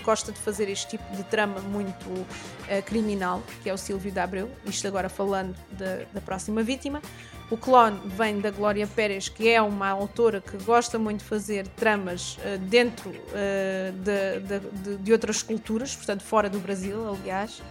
gosta 0.05 0.31
de 0.31 0.38
fazer 0.38 0.69
este 0.69 0.88
tipo 0.88 1.17
de 1.17 1.23
trama 1.25 1.59
muito 1.61 2.07
uh, 2.11 2.83
criminal, 2.85 3.43
que 3.62 3.71
é 3.71 3.73
o 3.73 3.79
Silvio 3.79 4.12
de 4.12 4.21
Abreu, 4.21 4.50
isto 4.67 4.87
agora 4.87 5.09
falando 5.09 5.57
de, 5.73 6.05
da 6.12 6.21
próxima 6.21 6.62
vítima. 6.62 7.00
O 7.50 7.57
clone 7.57 7.99
vem 8.05 8.40
da 8.40 8.50
Glória 8.50 8.87
Pérez, 8.87 9.28
que 9.28 9.49
é 9.49 9.61
uma 9.62 9.88
autora 9.88 10.40
que 10.40 10.57
gosta 10.64 10.99
muito 10.99 11.21
de 11.21 11.25
fazer 11.25 11.67
tramas 11.69 12.37
uh, 12.37 12.59
dentro 12.59 13.09
uh, 13.09 13.93
de, 13.93 14.61
de, 14.83 14.97
de, 14.99 15.12
outras 15.12 15.43
culturas, 15.43 15.97
portanto, 15.97 16.23
fora 16.23 16.50
do 16.50 16.59
Brasil, 16.59 17.09
aliás. 17.09 17.62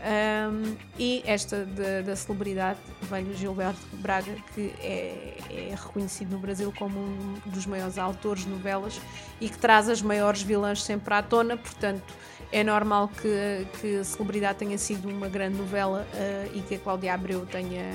Um, 0.00 0.76
e 0.98 1.22
esta 1.26 1.66
da 2.06 2.16
celebridade 2.16 2.78
vem 3.02 3.22
do 3.22 3.34
Gilberto 3.34 3.86
Braga, 3.96 4.34
que 4.54 4.72
é, 4.80 5.36
é, 5.50 5.74
reconhecido 5.76 6.30
no 6.30 6.38
Brasil 6.38 6.72
como 6.78 6.98
um 6.98 7.34
dos 7.44 7.66
maiores 7.66 7.98
autores 7.98 8.44
de 8.44 8.48
novelas 8.48 8.98
e 9.42 9.50
que 9.50 9.58
traz 9.58 9.90
as 9.90 10.00
maiores 10.00 10.40
vilãs 10.40 10.82
sempre 10.82 11.12
à 11.12 11.22
tona, 11.22 11.54
portanto 11.54 12.14
é 12.50 12.64
normal 12.64 13.08
que, 13.08 13.66
que 13.78 13.96
a 13.98 14.04
celebridade 14.04 14.60
tenha 14.60 14.78
sido 14.78 15.06
uma 15.06 15.28
grande 15.28 15.58
novela 15.58 16.06
uh, 16.14 16.56
e 16.56 16.62
que 16.62 16.76
a 16.76 16.78
Cláudia 16.78 17.12
Abreu 17.12 17.44
tenha, 17.44 17.92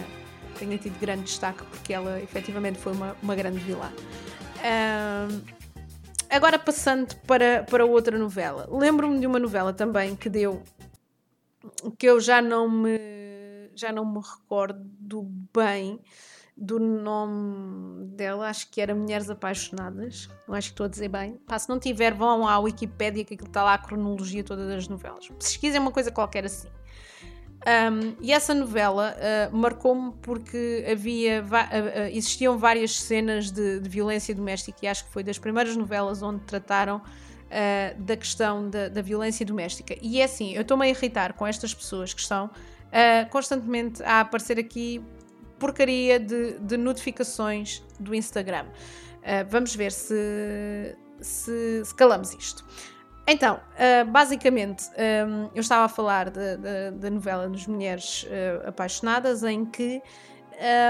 tenha 0.55 0.77
tido 0.77 0.99
grande 0.99 1.23
destaque, 1.23 1.63
porque 1.65 1.93
ela 1.93 2.19
efetivamente 2.21 2.79
foi 2.79 2.93
uma, 2.93 3.15
uma 3.21 3.35
grande 3.35 3.59
vilã. 3.59 3.91
Agora 6.29 6.57
passando 6.57 7.15
para, 7.27 7.63
para 7.63 7.85
outra 7.85 8.17
novela. 8.17 8.67
Lembro-me 8.69 9.19
de 9.19 9.27
uma 9.27 9.39
novela 9.39 9.71
também 9.71 10.15
que 10.15 10.29
deu 10.29 10.63
que 11.97 12.05
eu 12.05 12.19
já 12.19 12.41
não 12.41 12.69
me 12.69 12.97
já 13.75 13.91
não 13.91 14.05
me 14.05 14.19
recordo 14.19 15.23
bem 15.53 15.99
do 16.55 16.79
nome 16.79 18.05
dela, 18.05 18.49
acho 18.49 18.71
que 18.71 18.79
era 18.79 18.95
Mulheres 18.95 19.29
Apaixonadas, 19.29 20.29
não 20.47 20.55
acho 20.55 20.69
que 20.69 20.73
estou 20.73 20.85
a 20.85 20.89
dizer 20.89 21.09
bem. 21.09 21.33
Pá, 21.45 21.59
se 21.59 21.67
não 21.67 21.77
tiver, 21.77 22.13
vão 22.13 22.47
à 22.47 22.57
Wikipédia 22.59 23.25
que 23.25 23.33
aquilo 23.33 23.49
está 23.49 23.61
lá 23.61 23.73
a 23.73 23.77
cronologia 23.77 24.41
toda 24.41 24.65
das 24.65 24.87
novelas. 24.87 25.27
Se 25.39 25.59
quiserem 25.59 25.81
uma 25.81 25.91
coisa 25.91 26.11
qualquer 26.11 26.45
assim. 26.45 26.69
Um, 27.65 28.15
e 28.21 28.31
essa 28.31 28.53
novela 28.53 29.15
uh, 29.17 29.57
marcou-me 29.57 30.13
porque 30.21 30.85
havia 30.87 31.43
uh, 31.43 32.15
existiam 32.15 32.59
várias 32.59 32.95
cenas 32.95 33.49
de, 33.49 33.79
de, 33.79 33.89
violência 33.89 34.35
doméstica 34.35 34.77
e 34.83 34.87
acho 34.87 35.03
que 35.05 35.11
foi 35.11 35.23
das 35.23 35.39
primeiras 35.39 35.75
novelas 35.75 36.21
onde 36.21 36.41
trataram 36.41 36.97
uh, 36.97 38.01
da 38.03 38.15
questão 38.15 38.69
da, 38.69 38.87
da, 38.87 39.01
violência 39.01 39.43
doméstica. 39.43 39.95
E 39.99 40.21
é 40.21 40.25
assim, 40.25 40.53
eu 40.53 40.61
estou-me 40.61 40.85
a 40.85 40.89
irritar 40.89 41.33
com 41.33 41.47
estas 41.47 41.73
pessoas 41.73 42.13
que 42.13 42.21
estão 42.21 42.51
constantemente 43.29 44.01
a 44.03 44.21
aparecer 44.21 44.57
aqui 44.57 45.03
porcaria 45.59 46.17
de, 46.17 46.57
de 46.59 46.77
notificações 46.77 47.83
do 47.99 48.15
Instagram. 48.15 48.67
Vamos 49.49 49.75
ver 49.75 49.91
se, 49.91 50.95
se, 51.19 51.83
se, 51.83 51.95
calamos 51.95 52.33
isto. 52.33 52.65
Então, 53.27 53.55
uh, 53.55 54.09
basicamente, 54.11 54.85
um, 55.27 55.49
eu 55.55 55.61
estava 55.61 55.85
a 55.85 55.89
falar 55.89 56.29
da 56.29 57.09
novela 57.09 57.49
das 57.49 57.65
Mulheres 57.65 58.23
uh, 58.23 58.69
Apaixonadas, 58.69 59.43
em 59.43 59.65
que 59.65 59.99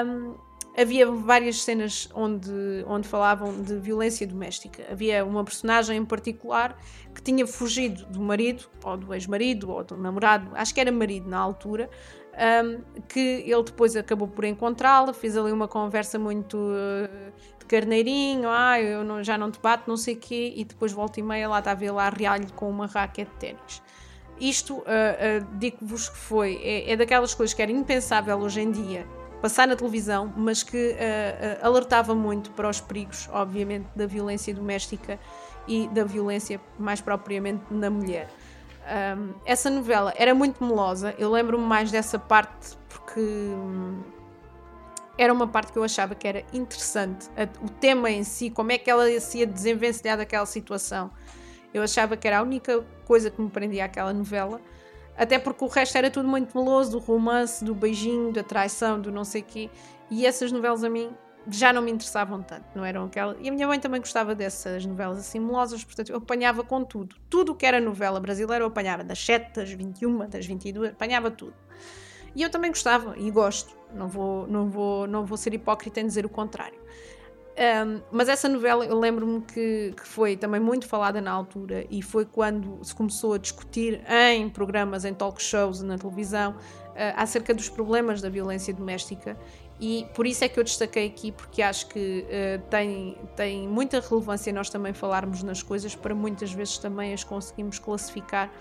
um, 0.06 0.36
havia 0.78 1.10
várias 1.10 1.64
cenas 1.64 2.10
onde, 2.14 2.52
onde 2.88 3.08
falavam 3.08 3.62
de 3.62 3.78
violência 3.78 4.28
doméstica. 4.28 4.84
Havia 4.92 5.24
uma 5.24 5.44
personagem 5.46 5.98
em 5.98 6.06
particular 6.06 6.78
que 7.14 7.22
tinha 7.22 7.48
fugido 7.48 8.06
do 8.08 8.20
marido, 8.20 8.66
ou 8.84 8.98
do 8.98 9.14
ex-marido, 9.14 9.72
ou 9.72 9.84
do 9.84 9.96
namorado, 9.96 10.52
acho 10.56 10.74
que 10.74 10.82
era 10.82 10.92
marido 10.92 11.30
na 11.30 11.40
altura, 11.40 11.90
um, 12.36 13.02
que 13.08 13.46
ele 13.48 13.64
depois 13.64 13.96
acabou 13.96 14.28
por 14.28 14.44
encontrá-la, 14.44 15.14
fez 15.14 15.38
ali 15.38 15.54
uma 15.54 15.70
conversa 15.70 16.20
muito 16.20 16.58
uh, 16.58 17.32
carneirinho, 17.68 18.50
ah, 18.50 18.80
eu 18.80 19.04
não, 19.04 19.24
já 19.24 19.38
não 19.38 19.52
te 19.52 19.60
bato, 19.60 19.84
não 19.88 19.98
sei 19.98 20.16
o 20.16 20.18
quê, 20.18 20.54
e 20.56 20.64
depois 20.64 20.92
volta 20.92 21.20
e 21.20 21.24
meia 21.24 21.50
lá 21.50 21.60
estava 21.60 21.84
ele 21.84 22.00
a 22.00 22.10
real 22.10 22.40
com 22.56 22.70
uma 22.70 22.88
raquete 22.88 23.32
de 23.32 23.38
ténis. 23.38 23.82
Isto, 24.40 24.78
uh, 24.78 24.82
uh, 24.82 25.58
digo-vos 25.58 26.10
que 26.10 26.18
foi, 26.18 26.60
é, 26.62 26.92
é 26.92 26.96
daquelas 26.98 27.34
coisas 27.34 27.54
que 27.54 27.62
era 27.62 27.72
impensável 27.72 28.38
hoje 28.38 28.62
em 28.62 28.72
dia 28.72 29.08
passar 29.42 29.68
na 29.68 29.76
televisão, 29.76 30.34
mas 30.36 30.64
que 30.64 30.94
uh, 30.94 31.66
alertava 31.66 32.16
muito 32.16 32.50
para 32.52 32.68
os 32.68 32.82
perigos, 32.82 33.30
obviamente, 33.32 33.88
da 33.96 34.08
violência 34.08 34.54
doméstica 34.54 35.20
e 35.68 35.88
da 35.90 36.04
violência 36.04 36.60
mais 36.80 37.00
propriamente 37.00 37.64
na 37.70 37.90
mulher. 37.90 38.28
Um, 38.86 39.34
essa 39.46 39.70
novela 39.70 40.14
era 40.16 40.34
muito 40.34 40.64
melosa, 40.64 41.14
eu 41.18 41.32
lembro-me 41.32 41.64
mais 41.64 41.92
dessa 41.92 42.18
parte 42.20 42.76
porque 42.90 43.20
hum, 43.20 44.02
era 45.18 45.32
uma 45.32 45.48
parte 45.48 45.72
que 45.72 45.80
eu 45.80 45.84
achava 45.84 46.16
que 46.16 46.28
era 46.28 46.44
interessante. 46.54 47.30
O 47.62 47.70
tema 47.70 48.10
em 48.10 48.24
si, 48.24 48.50
como 48.50 48.72
é 48.72 48.78
que 48.78 48.90
ela 48.90 49.08
se 49.20 49.40
ia 49.40 49.48
desenvencilhar 49.48 50.18
daquela 50.18 50.46
situação. 50.46 51.12
Eu 51.74 51.84
achava 51.84 52.16
que 52.16 52.28
era 52.28 52.40
a 52.40 52.42
única 52.42 52.86
coisa 53.06 53.30
que 53.30 53.42
me 53.42 53.50
prendia 53.50 53.86
àquela 53.86 54.14
novela. 54.14 54.62
Até 55.18 55.40
porque 55.40 55.64
o 55.64 55.68
resto 55.68 55.98
era 55.98 56.12
tudo 56.12 56.28
muito 56.28 56.58
meloso, 56.58 56.92
do 56.92 57.00
romance, 57.00 57.64
do 57.64 57.74
beijinho, 57.74 58.34
da 58.34 58.44
traição, 58.44 59.00
do 59.00 59.12
não 59.12 59.24
sei 59.24 59.42
quê. 59.42 59.70
E 60.10 60.26
essas 60.26 60.52
novelas 60.52 60.84
a 60.84 60.90
mim 60.90 61.10
já 61.50 61.72
não 61.72 61.82
me 61.82 61.92
interessavam 61.92 62.42
tanto, 62.42 62.66
não 62.76 62.84
eram 62.84 63.06
aquela. 63.06 63.38
E 63.40 63.48
a 63.48 63.52
minha 63.52 63.68
mãe 63.68 63.80
também 63.80 64.02
gostava 64.02 64.34
dessas 64.34 64.86
novelas 64.86 65.20
assim 65.20 65.40
melosas, 65.40 65.84
portanto 65.84 66.10
eu 66.10 66.18
apanhava 66.18 66.64
com 66.64 66.84
tudo. 66.84 67.16
Tudo 67.30 67.52
o 67.52 67.56
que 67.56 67.66
era 67.66 67.80
novela 67.80 68.20
brasileira 68.20 68.64
eu 68.64 68.68
apanhava, 68.68 69.04
das 69.04 69.24
7, 69.24 69.54
das 69.54 69.72
21, 69.72 70.28
das 70.28 70.46
22, 70.46 70.92
apanhava 70.92 71.30
tudo. 71.30 71.54
E 72.36 72.44
eu 72.44 72.50
também 72.50 72.70
gostava 72.70 73.16
e 73.18 73.32
gosto, 73.32 73.76
não 73.94 74.08
vou, 74.08 74.46
não 74.48 74.70
vou, 74.70 75.08
não 75.08 75.26
vou 75.26 75.38
ser 75.38 75.54
hipócrita 75.54 76.02
em 76.02 76.06
dizer 76.06 76.26
o 76.26 76.30
contrário. 76.30 76.78
Um, 77.58 78.02
mas 78.12 78.28
essa 78.28 78.50
novela 78.50 78.86
eu 78.86 79.00
lembro-me 79.00 79.40
que, 79.40 79.94
que, 79.96 80.06
foi 80.06 80.36
também 80.36 80.60
muito 80.60 80.86
falada 80.86 81.22
na 81.22 81.32
altura 81.32 81.86
e 81.90 82.02
foi 82.02 82.26
quando 82.26 82.84
se 82.84 82.94
começou 82.94 83.32
a 83.32 83.38
discutir 83.38 84.02
em 84.10 84.50
programas, 84.50 85.06
em 85.06 85.14
talk 85.14 85.42
shows 85.42 85.82
na 85.82 85.98
televisão, 85.98 86.52
uh, 86.52 87.16
acerca 87.16 87.54
dos 87.54 87.70
problemas 87.70 88.22
da 88.22 88.28
violência 88.28 88.74
doméstica 88.74 89.38
e 89.80 90.06
por 90.14 90.28
isso 90.28 90.44
é 90.44 90.50
que 90.50 90.60
eu 90.60 90.66
destaquei 90.66 91.08
aqui, 91.08 91.32
porque 91.32 91.62
acho 91.62 91.88
que 91.88 92.26
uh, 92.26 92.62
tem, 92.70 93.18
tem 93.38 93.68
muita 93.70 94.02
relevância 94.02 94.52
nós 94.52 94.70
também 94.70 94.94
falarmos 94.94 95.42
nas 95.42 95.64
coisas 95.64 95.96
para 95.96 96.14
muitas 96.14 96.52
vezes 96.52 96.78
também 96.78 97.14
as 97.14 97.24
conseguimos 97.24 97.80
classificar 97.80 98.52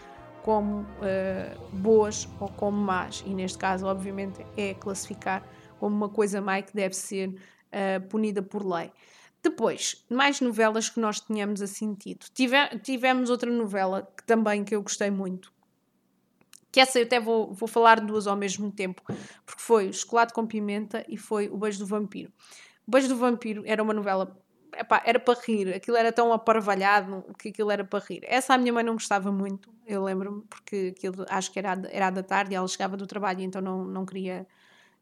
como 0.44 0.82
uh, 0.82 1.68
boas 1.72 2.28
ou 2.38 2.48
como 2.50 2.76
más. 2.76 3.24
E 3.26 3.32
neste 3.32 3.56
caso, 3.56 3.86
obviamente, 3.86 4.44
é 4.58 4.74
classificar 4.74 5.42
como 5.80 5.96
uma 5.96 6.08
coisa 6.10 6.38
má 6.38 6.60
que 6.60 6.74
deve 6.74 6.94
ser 6.94 7.30
uh, 7.30 8.06
punida 8.10 8.42
por 8.42 8.62
lei. 8.62 8.92
Depois, 9.42 10.04
mais 10.10 10.42
novelas 10.42 10.90
que 10.90 11.00
nós 11.00 11.18
tínhamos 11.18 11.62
assim 11.62 11.94
tido. 11.94 12.26
Tive, 12.34 12.56
tivemos 12.82 13.30
outra 13.30 13.50
novela 13.50 14.06
que 14.14 14.22
também 14.24 14.64
que 14.64 14.74
eu 14.74 14.82
gostei 14.82 15.10
muito. 15.10 15.50
Que 16.70 16.80
essa 16.80 16.98
eu 16.98 17.04
até 17.04 17.18
vou, 17.18 17.54
vou 17.54 17.68
falar 17.68 18.00
duas 18.00 18.26
ao 18.26 18.36
mesmo 18.36 18.70
tempo, 18.70 19.02
porque 19.46 19.62
foi 19.62 19.88
o 19.88 19.94
Chocolate 19.94 20.34
com 20.34 20.46
Pimenta 20.46 21.06
e 21.08 21.16
foi 21.16 21.48
O 21.48 21.56
Beijo 21.56 21.78
do 21.78 21.86
Vampiro. 21.86 22.30
O 22.86 22.90
Beijo 22.90 23.08
do 23.08 23.16
Vampiro 23.16 23.62
era 23.64 23.82
uma 23.82 23.94
novela 23.94 24.38
Epá, 24.78 25.02
era 25.04 25.18
para 25.18 25.38
rir, 25.40 25.74
aquilo 25.74 25.96
era 25.96 26.12
tão 26.12 26.32
aparvalhado 26.32 27.24
que 27.38 27.48
aquilo 27.48 27.70
era 27.70 27.84
para 27.84 28.04
rir. 28.04 28.20
Essa 28.24 28.54
a 28.54 28.58
minha 28.58 28.72
mãe 28.72 28.84
não 28.84 28.94
gostava 28.94 29.30
muito, 29.32 29.70
eu 29.86 30.02
lembro-me, 30.02 30.42
porque 30.42 30.94
aquilo 30.96 31.24
acho 31.28 31.52
que 31.52 31.58
era, 31.58 31.80
era 31.90 32.10
da 32.10 32.22
tarde 32.22 32.54
ela 32.54 32.66
chegava 32.68 32.96
do 32.96 33.06
trabalho, 33.06 33.40
então 33.42 33.60
não, 33.62 33.84
não 33.84 34.04
queria, 34.06 34.46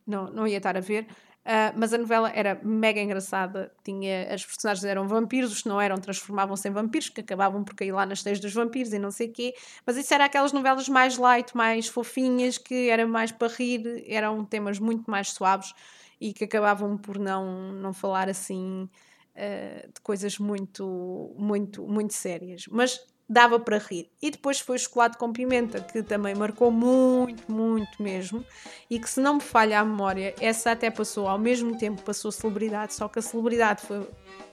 não, 0.07 0.27
não 0.31 0.47
ia 0.47 0.59
estar 0.59 0.77
a 0.77 0.81
ver. 0.81 1.07
Uh, 1.45 1.75
mas 1.77 1.93
a 1.93 1.99
novela 1.99 2.31
era 2.33 2.61
mega 2.63 3.01
engraçada. 3.01 3.73
Tinha, 3.83 4.33
as 4.33 4.45
personagens 4.45 4.85
eram 4.85 5.09
vampiros, 5.09 5.53
os 5.53 5.63
que 5.63 5.69
não 5.69 5.81
eram 5.81 5.97
transformavam-se 5.97 6.69
em 6.69 6.71
vampiros, 6.71 7.09
que 7.09 7.21
acabavam 7.21 7.65
por 7.65 7.75
cair 7.75 7.91
lá 7.91 8.07
nas 8.07 8.23
teias 8.23 8.39
dos 8.39 8.55
vampiros 8.55 8.93
e 8.93 8.99
não 8.99 9.11
sei 9.11 9.29
quê. 9.29 9.53
Mas 9.85 9.97
isso 9.97 10.15
era 10.15 10.25
aquelas 10.25 10.53
novelas 10.53 10.89
mais 10.89 11.19
light, 11.19 11.57
mais 11.57 11.89
fofinhas, 11.89 12.59
que 12.59 12.89
era 12.89 13.07
mais 13.07 13.33
para 13.33 13.53
rir, 13.53 14.05
eram 14.07 14.45
temas 14.45 14.79
muito 14.79 15.11
mais 15.11 15.33
suaves 15.33 15.75
e 16.21 16.33
que 16.33 16.45
acabavam 16.45 16.97
por 16.97 17.19
não, 17.19 17.73
não 17.73 17.93
falar 17.93 18.29
assim 18.29 18.89
uh, 19.37 19.93
de 19.93 20.01
coisas 20.03 20.39
muito, 20.39 21.35
muito, 21.37 21.87
muito 21.87 22.15
sérias. 22.15 22.65
Mas 22.71 23.01
dava 23.29 23.59
para 23.59 23.79
rir. 23.79 24.11
E 24.21 24.31
depois 24.31 24.61
foi 24.61 24.77
o 24.77 24.79
chocolate 24.79 25.17
com 25.17 25.33
pimenta, 25.33 25.81
que 25.81 26.03
também 26.03 26.35
marcou 26.35 26.71
muito, 26.71 27.51
muito 27.51 28.03
mesmo. 28.03 28.45
E 28.91 28.99
que, 28.99 29.09
se 29.09 29.21
não 29.21 29.35
me 29.35 29.41
falha 29.41 29.81
a 29.81 29.85
memória, 29.85 30.35
essa 30.41 30.73
até 30.73 30.91
passou 30.91 31.27
ao 31.27 31.39
mesmo 31.39 31.79
tempo, 31.79 32.03
passou 32.03 32.31
celebridade, 32.31 32.93
só 32.93 33.09
que 33.09 33.19
a 33.19 33.23
celebridade 33.23 33.83
foi 33.83 34.07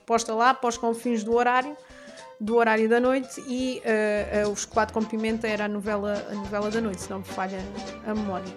posta 0.05 0.33
lá 0.33 0.57
os 0.63 0.75
confins 0.75 1.23
do 1.23 1.35
horário, 1.35 1.77
do 2.39 2.55
horário 2.55 2.89
da 2.89 2.99
noite, 2.99 3.43
e 3.47 3.79
uh, 3.85 4.47
uh, 4.47 4.51
o 4.51 4.55
chocolate 4.55 4.91
com 4.91 5.03
pimenta 5.03 5.47
era 5.47 5.65
a 5.65 5.67
novela, 5.67 6.25
a 6.31 6.33
novela 6.33 6.71
da 6.71 6.81
noite, 6.81 7.01
se 7.01 7.09
não 7.11 7.19
me 7.19 7.25
falha 7.25 7.59
a 8.07 8.15
memória. 8.15 8.51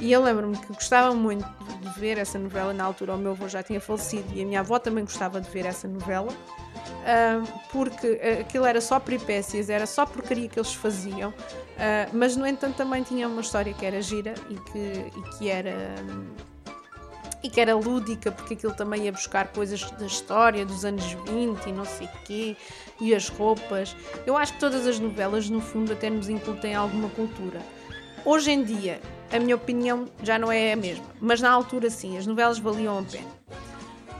E 0.00 0.10
eu 0.10 0.22
lembro-me 0.22 0.56
que 0.56 0.68
gostava 0.68 1.14
muito 1.14 1.46
de 1.80 2.00
ver 2.00 2.18
essa 2.18 2.38
novela. 2.38 2.72
Na 2.72 2.84
altura, 2.84 3.14
o 3.14 3.18
meu 3.18 3.32
avô 3.32 3.48
já 3.48 3.62
tinha 3.62 3.80
falecido 3.80 4.26
e 4.34 4.42
a 4.42 4.44
minha 4.44 4.60
avó 4.60 4.78
também 4.78 5.04
gostava 5.04 5.40
de 5.40 5.48
ver 5.50 5.66
essa 5.66 5.86
novela. 5.86 6.32
Uh, 7.02 7.46
porque 7.70 8.20
aquilo 8.40 8.64
era 8.64 8.80
só 8.80 9.00
peripécias, 9.00 9.68
era 9.68 9.86
só 9.86 10.06
porcaria 10.06 10.48
que 10.48 10.56
eles 10.56 10.72
faziam, 10.72 11.30
uh, 11.30 11.34
mas 12.12 12.36
no 12.36 12.46
entanto 12.46 12.76
também 12.76 13.02
tinha 13.02 13.26
uma 13.26 13.40
história 13.40 13.74
que 13.74 13.84
era 13.84 14.00
gira 14.00 14.34
e 14.48 14.54
que, 14.54 14.78
e 14.78 15.36
que 15.36 15.48
era. 15.50 15.74
e 17.42 17.50
que 17.50 17.60
era 17.60 17.74
lúdica, 17.74 18.30
porque 18.30 18.54
aquilo 18.54 18.72
também 18.74 19.04
ia 19.04 19.12
buscar 19.12 19.48
coisas 19.48 19.90
da 19.92 20.06
história 20.06 20.64
dos 20.64 20.84
anos 20.84 21.04
20 21.26 21.66
e 21.66 21.72
não 21.72 21.84
sei 21.84 22.08
quê, 22.24 22.56
e 23.00 23.12
as 23.12 23.28
roupas. 23.28 23.96
Eu 24.24 24.36
acho 24.36 24.52
que 24.52 24.60
todas 24.60 24.86
as 24.86 25.00
novelas, 25.00 25.50
no 25.50 25.60
fundo, 25.60 25.92
até 25.92 26.08
nos 26.08 26.28
incutem 26.28 26.74
alguma 26.74 27.08
cultura. 27.10 27.60
Hoje 28.24 28.52
em 28.52 28.62
dia, 28.62 29.00
a 29.32 29.38
minha 29.38 29.56
opinião 29.56 30.08
já 30.22 30.38
não 30.38 30.52
é 30.52 30.72
a 30.72 30.76
mesma, 30.76 31.04
mas 31.20 31.40
na 31.40 31.50
altura 31.50 31.88
sim, 31.88 32.18
as 32.18 32.26
novelas 32.26 32.58
valiam 32.58 32.98
a 32.98 33.02
pena. 33.02 33.28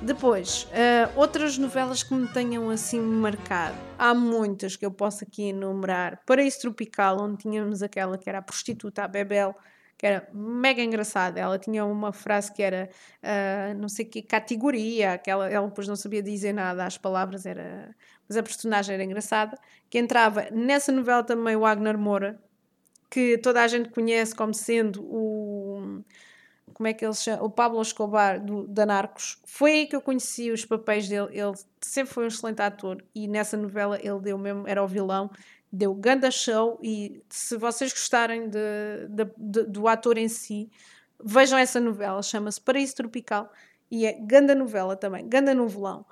Depois, 0.01 0.65
uh, 0.65 1.13
outras 1.15 1.57
novelas 1.57 2.03
que 2.03 2.13
me 2.13 2.27
tenham 2.27 2.69
assim 2.71 3.01
marcado. 3.01 3.77
Há 3.97 4.13
muitas 4.13 4.75
que 4.75 4.85
eu 4.85 4.91
posso 4.91 5.23
aqui 5.23 5.51
enumerar. 5.51 6.21
Paraíso 6.27 6.63
Tropical, 6.63 7.21
onde 7.21 7.43
tínhamos 7.43 7.85
aquela 7.85 8.19
que 8.19 8.29
era 8.29 8.39
a 8.39 8.43
prostituta, 8.43 9.05
a 9.05 9.09
Bebel, 9.09 9.55
que 9.97 10.05
era 10.05 10.29
mega 10.33 10.83
engraçada. 10.83 11.39
Ela 11.39 11.57
tinha 11.57 11.85
uma 11.85 12.13
frase 12.13 12.53
que 12.53 12.65
era 12.65 12.91
uh, 13.23 13.79
não 13.79 13.89
sei 13.89 14.05
que 14.05 14.23
categoria, 14.23 15.13
aquela, 15.13 15.49
ela 15.49 15.69
depois 15.69 15.87
não 15.87 15.95
sabia 15.95 16.21
dizer 16.21 16.53
nada, 16.53 16.85
as 16.85 16.99
palavras 16.99 17.47
era. 17.47 17.95
Mas 18.29 18.37
a 18.37 18.43
personagem 18.43 18.95
era 18.95 19.05
engraçada. 19.05 19.57
Que 19.89 19.99
entrava 19.99 20.49
nessa 20.51 20.91
novela 20.91 21.23
também 21.23 21.55
o 21.55 21.65
Agner 21.65 21.97
Moura, 21.97 22.41
que 23.13 23.37
toda 23.37 23.63
a 23.63 23.69
gente 23.69 23.91
conhece 23.91 24.35
como 24.35 24.55
sendo 24.55 25.05
o 25.05 26.03
como 26.73 26.89
é 26.89 26.95
que 26.95 27.05
ele 27.05 27.13
chama? 27.13 27.45
O 27.45 27.51
Pablo 27.51 27.83
Escobar 27.83 28.43
do, 28.43 28.67
da 28.67 28.87
Narcos. 28.87 29.39
Foi 29.45 29.73
aí 29.73 29.87
que 29.87 29.95
eu 29.95 30.01
conheci 30.01 30.51
os 30.51 30.65
papéis 30.65 31.07
dele. 31.07 31.29
Ele 31.31 31.53
sempre 31.83 32.15
foi 32.15 32.25
um 32.25 32.29
excelente 32.29 32.63
ator 32.63 33.05
e 33.15 33.29
nessa 33.29 33.55
novela 33.59 33.99
ele 34.03 34.19
deu 34.21 34.39
mesmo, 34.39 34.67
era 34.67 34.83
o 34.83 34.89
vilão, 34.89 35.31
deu 35.71 35.95
ganda 35.95 36.31
show. 36.31 36.81
E 36.83 37.23
se 37.29 37.59
vocês 37.59 37.93
gostarem 37.93 38.49
de, 38.49 38.59
de, 39.11 39.31
de, 39.37 39.65
do 39.65 39.87
ator 39.87 40.17
em 40.17 40.29
si, 40.29 40.71
vejam 41.23 41.59
essa 41.59 41.79
novela, 41.79 42.23
chama-se 42.23 42.59
Paraíso 42.61 42.97
Tropical 42.97 43.53
e 43.91 44.07
é 44.07 44.15
ganda 44.15 44.55
novela 44.55 44.97
também, 44.97 45.29
ganda 45.29 45.53
novelão. 45.53 46.07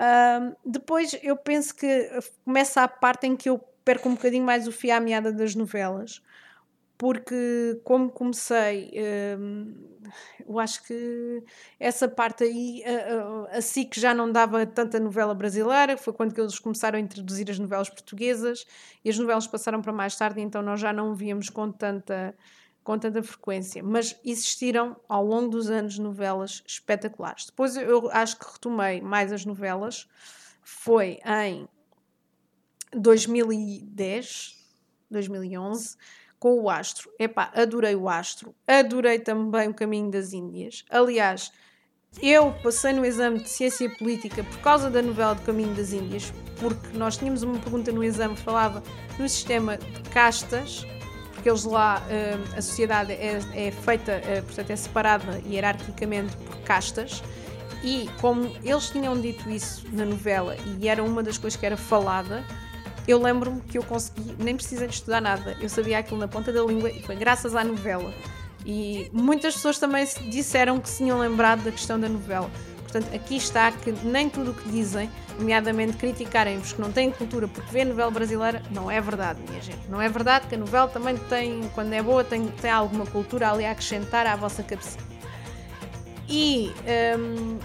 Um, 0.00 0.56
depois 0.68 1.16
eu 1.22 1.36
penso 1.36 1.76
que 1.76 2.10
começa 2.44 2.82
a 2.82 2.88
parte 2.88 3.28
em 3.28 3.36
que 3.36 3.48
eu 3.48 3.64
perco 3.84 4.08
um 4.08 4.14
bocadinho 4.14 4.44
mais 4.44 4.66
o 4.66 4.72
fio 4.72 4.94
à 4.94 5.00
meada 5.00 5.32
das 5.32 5.54
novelas 5.54 6.22
porque 7.02 7.80
como 7.82 8.10
comecei, 8.10 8.92
hum, 9.36 9.74
eu 10.46 10.60
acho 10.60 10.84
que 10.84 11.42
essa 11.80 12.06
parte 12.06 12.44
aí, 12.44 12.84
assim 13.50 13.84
que 13.84 14.00
já 14.00 14.14
não 14.14 14.30
dava 14.30 14.64
tanta 14.64 15.00
novela 15.00 15.34
brasileira, 15.34 15.96
foi 15.96 16.12
quando 16.12 16.38
eles 16.38 16.60
começaram 16.60 16.96
a 16.96 17.00
introduzir 17.00 17.50
as 17.50 17.58
novelas 17.58 17.90
portuguesas 17.90 18.64
e 19.04 19.10
as 19.10 19.18
novelas 19.18 19.48
passaram 19.48 19.82
para 19.82 19.92
mais 19.92 20.14
tarde, 20.14 20.40
então 20.40 20.62
nós 20.62 20.78
já 20.78 20.92
não 20.92 21.12
víamos 21.12 21.50
com 21.50 21.72
tanta, 21.72 22.36
com 22.84 22.96
tanta 22.96 23.20
frequência. 23.20 23.82
Mas 23.82 24.16
existiram 24.24 24.94
ao 25.08 25.26
longo 25.26 25.48
dos 25.48 25.70
anos 25.70 25.98
novelas 25.98 26.62
espetaculares. 26.64 27.46
Depois 27.46 27.76
eu 27.76 28.12
acho 28.12 28.38
que 28.38 28.46
retomei 28.52 29.00
mais 29.00 29.32
as 29.32 29.44
novelas, 29.44 30.08
foi 30.62 31.18
em 31.26 31.68
2010, 32.94 34.56
2011 35.10 35.96
com 36.42 36.60
o 36.60 36.68
Astro. 36.68 37.08
Epá, 37.20 37.52
adorei 37.54 37.94
o 37.94 38.08
Astro. 38.08 38.52
Adorei 38.66 39.20
também 39.20 39.68
o 39.68 39.74
Caminho 39.74 40.10
das 40.10 40.32
Índias. 40.32 40.84
Aliás, 40.90 41.52
eu 42.20 42.52
passei 42.64 42.92
no 42.92 43.06
exame 43.06 43.38
de 43.38 43.48
Ciência 43.48 43.88
Política 43.96 44.42
por 44.42 44.58
causa 44.58 44.90
da 44.90 45.00
novela 45.00 45.36
do 45.36 45.42
Caminho 45.42 45.72
das 45.74 45.92
Índias, 45.92 46.32
porque 46.58 46.98
nós 46.98 47.16
tínhamos 47.16 47.44
uma 47.44 47.58
pergunta 47.60 47.92
no 47.92 48.02
exame 48.02 48.34
que 48.34 48.42
falava 48.42 48.82
no 49.20 49.28
sistema 49.28 49.78
de 49.78 50.02
castas, 50.10 50.84
porque 51.32 51.48
eles 51.48 51.62
lá, 51.62 52.04
eh, 52.10 52.36
a 52.56 52.60
sociedade 52.60 53.12
é, 53.12 53.38
é 53.54 53.70
feita, 53.70 54.12
eh, 54.12 54.42
portanto, 54.42 54.70
é 54.70 54.76
separada 54.76 55.40
hierarquicamente 55.46 56.36
por 56.38 56.56
castas. 56.62 57.22
E 57.84 58.08
como 58.20 58.52
eles 58.64 58.90
tinham 58.90 59.20
dito 59.20 59.48
isso 59.48 59.86
na 59.92 60.04
novela 60.04 60.56
e 60.78 60.88
era 60.88 61.02
uma 61.02 61.22
das 61.22 61.38
coisas 61.38 61.58
que 61.58 61.64
era 61.64 61.76
falada, 61.76 62.44
eu 63.06 63.20
lembro-me 63.20 63.60
que 63.62 63.78
eu 63.78 63.82
consegui, 63.82 64.34
nem 64.38 64.54
precisei 64.54 64.86
de 64.86 64.94
estudar 64.94 65.20
nada, 65.20 65.56
eu 65.60 65.68
sabia 65.68 65.98
aquilo 65.98 66.20
na 66.20 66.28
ponta 66.28 66.52
da 66.52 66.62
língua 66.62 66.90
e 66.90 67.02
foi 67.02 67.16
graças 67.16 67.54
à 67.54 67.64
novela. 67.64 68.12
E 68.64 69.10
muitas 69.12 69.54
pessoas 69.54 69.78
também 69.78 70.06
disseram 70.30 70.80
que 70.80 70.88
se 70.88 70.98
tinham 70.98 71.18
lembrado 71.18 71.64
da 71.64 71.72
questão 71.72 71.98
da 71.98 72.08
novela. 72.08 72.48
Portanto, 72.82 73.14
aqui 73.14 73.36
está 73.36 73.72
que 73.72 73.90
nem 74.04 74.28
tudo 74.28 74.50
o 74.50 74.54
que 74.54 74.68
dizem, 74.68 75.10
nomeadamente 75.38 75.96
criticarem-vos 75.96 76.74
que 76.74 76.80
não 76.80 76.92
têm 76.92 77.10
cultura 77.10 77.48
porque 77.48 77.72
vê 77.72 77.84
novela 77.84 78.10
brasileira, 78.10 78.62
não 78.70 78.90
é 78.90 79.00
verdade, 79.00 79.40
minha 79.48 79.62
gente. 79.62 79.88
Não 79.88 80.00
é 80.00 80.08
verdade 80.08 80.46
que 80.46 80.54
a 80.54 80.58
novela 80.58 80.88
também 80.88 81.16
tem, 81.16 81.68
quando 81.74 81.92
é 81.92 82.02
boa, 82.02 82.22
tem, 82.22 82.46
tem 82.48 82.70
alguma 82.70 83.06
cultura 83.06 83.50
ali 83.50 83.64
a 83.64 83.70
acrescentar 83.70 84.26
à 84.26 84.36
vossa 84.36 84.62
cabeça. 84.62 84.98
E 86.28 86.70
um, 87.18 87.58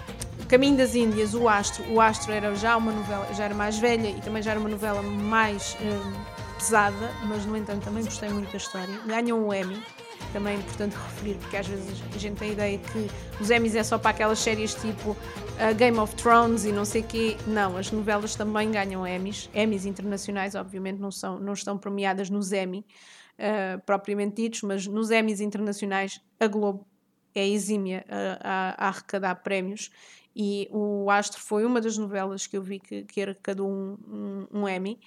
Caminho 0.48 0.78
das 0.78 0.96
Índias, 0.96 1.34
o 1.34 1.50
Astro. 1.50 1.84
O 1.92 2.00
Astro 2.00 2.32
era 2.32 2.56
já 2.56 2.78
uma 2.78 2.94
novela, 2.94 3.34
já 3.34 3.44
era 3.44 3.54
mais 3.54 3.78
velha 3.78 4.10
e 4.10 4.22
também 4.22 4.42
já 4.42 4.52
era 4.52 4.60
uma 4.60 4.70
novela 4.70 5.02
mais 5.02 5.76
hum, 5.82 6.14
pesada, 6.58 7.12
mas 7.26 7.46
no 7.46 7.58
entanto 7.58 7.84
também 7.84 8.04
gostei 8.04 8.30
muito 8.30 8.50
da 8.50 8.58
história. 8.58 8.98
Ganham 9.06 9.46
um 9.46 9.54
Emmy, 9.54 9.78
também 10.32 10.56
é 10.56 10.60
importante 10.60 10.96
referir, 10.96 11.36
porque 11.36 11.58
às 11.58 11.68
vezes 11.68 12.02
a 12.16 12.18
gente 12.18 12.38
tem 12.38 12.50
a 12.50 12.54
ideia 12.54 12.78
que 12.78 13.12
os 13.42 13.50
Emmys 13.50 13.76
é 13.76 13.84
só 13.84 13.98
para 13.98 14.12
aquelas 14.12 14.40
séries 14.40 14.74
tipo 14.76 15.12
uh, 15.12 15.76
Game 15.76 15.98
of 16.00 16.16
Thrones 16.16 16.64
e 16.64 16.72
não 16.72 16.86
sei 16.86 17.04
quê. 17.04 17.36
Não, 17.46 17.76
as 17.76 17.92
novelas 17.92 18.34
também 18.34 18.72
ganham 18.72 19.06
Emmys. 19.06 19.50
Emmys 19.54 19.86
internacionais, 19.86 20.56
obviamente, 20.56 20.98
não, 20.98 21.12
são, 21.12 21.38
não 21.40 21.52
estão 21.52 21.78
premiadas 21.78 22.30
nos 22.30 22.54
Emmy 22.54 22.86
uh, 23.38 23.82
propriamente 23.86 24.42
ditos, 24.42 24.62
mas 24.62 24.88
nos 24.88 25.12
Emmys 25.12 25.42
internacionais 25.42 26.22
a 26.40 26.48
Globo 26.48 26.88
é 27.36 27.48
exímia 27.48 28.06
a, 28.10 28.40
a, 28.42 28.86
a 28.86 28.88
arrecadar 28.90 29.36
prémios 29.36 29.92
e 30.40 30.70
o 30.72 31.10
Astro 31.10 31.42
foi 31.42 31.66
uma 31.66 31.82
das 31.82 31.98
novelas 31.98 32.46
que 32.46 32.56
eu 32.56 32.62
vi 32.62 32.80
que, 32.80 33.02
que 33.06 33.24
arrecadou 33.24 33.68
um, 33.68 33.98
um, 34.08 34.60
um 34.60 34.70
Emmy. 34.70 35.00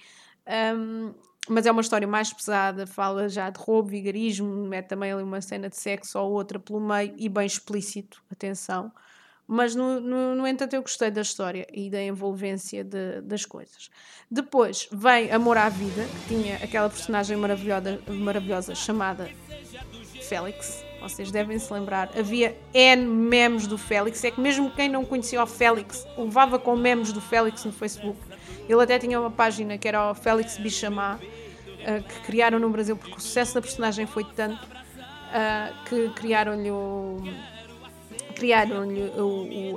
Um, 0.75 1.13
mas 1.47 1.65
é 1.65 1.71
uma 1.71 1.79
história 1.79 2.05
mais 2.05 2.33
pesada, 2.33 2.85
fala 2.85 3.29
já 3.29 3.49
de 3.49 3.57
roubo, 3.57 3.87
vigarismo, 3.87 4.67
mete 4.67 4.87
também 4.87 5.09
ali 5.09 5.23
uma 5.23 5.39
cena 5.39 5.69
de 5.69 5.77
sexo 5.77 6.19
ou 6.19 6.33
outra 6.33 6.59
pelo 6.59 6.81
meio 6.81 7.15
e 7.17 7.29
bem 7.29 7.45
explícito, 7.45 8.21
atenção. 8.29 8.91
Mas, 9.47 9.73
no, 9.73 10.01
no, 10.01 10.35
no 10.35 10.45
entanto, 10.47 10.73
eu 10.73 10.81
gostei 10.81 11.09
da 11.09 11.21
história 11.21 11.65
e 11.73 11.89
da 11.89 12.01
envolvência 12.01 12.83
de, 12.83 13.21
das 13.21 13.45
coisas. 13.45 13.89
Depois 14.29 14.89
vem 14.91 15.31
Amor 15.31 15.57
à 15.57 15.69
Vida, 15.69 16.05
que 16.27 16.35
tinha 16.35 16.57
aquela 16.57 16.89
personagem 16.89 17.37
maravilhosa, 17.37 18.01
maravilhosa 18.07 18.75
chamada 18.75 19.29
Félix, 20.21 20.83
vocês 21.01 21.31
devem 21.31 21.57
se 21.57 21.73
lembrar, 21.73 22.11
havia 22.17 22.55
N 22.73 23.05
memes 23.05 23.67
do 23.67 23.77
Félix. 23.77 24.23
É 24.23 24.31
que 24.31 24.39
mesmo 24.39 24.69
quem 24.71 24.87
não 24.87 25.03
conhecia 25.03 25.41
o 25.41 25.47
Félix 25.47 26.05
levava 26.17 26.59
com 26.59 26.75
memes 26.75 27.11
do 27.11 27.19
Félix 27.19 27.65
no 27.65 27.71
Facebook. 27.71 28.19
Ele 28.69 28.81
até 28.81 28.99
tinha 28.99 29.19
uma 29.19 29.31
página 29.31 29.77
que 29.77 29.87
era 29.87 30.11
o 30.11 30.13
Félix 30.13 30.57
Bichamá, 30.57 31.19
uh, 31.19 32.03
que 32.03 32.19
criaram 32.21 32.59
no 32.59 32.69
Brasil 32.69 32.95
porque 32.95 33.17
o 33.17 33.19
sucesso 33.19 33.55
da 33.55 33.61
personagem 33.61 34.05
foi 34.05 34.23
tanto 34.23 34.63
uh, 34.63 35.83
que 35.85 36.09
criaram-lhe 36.09 36.69
o, 36.69 37.21
criaram-lhe 38.35 39.11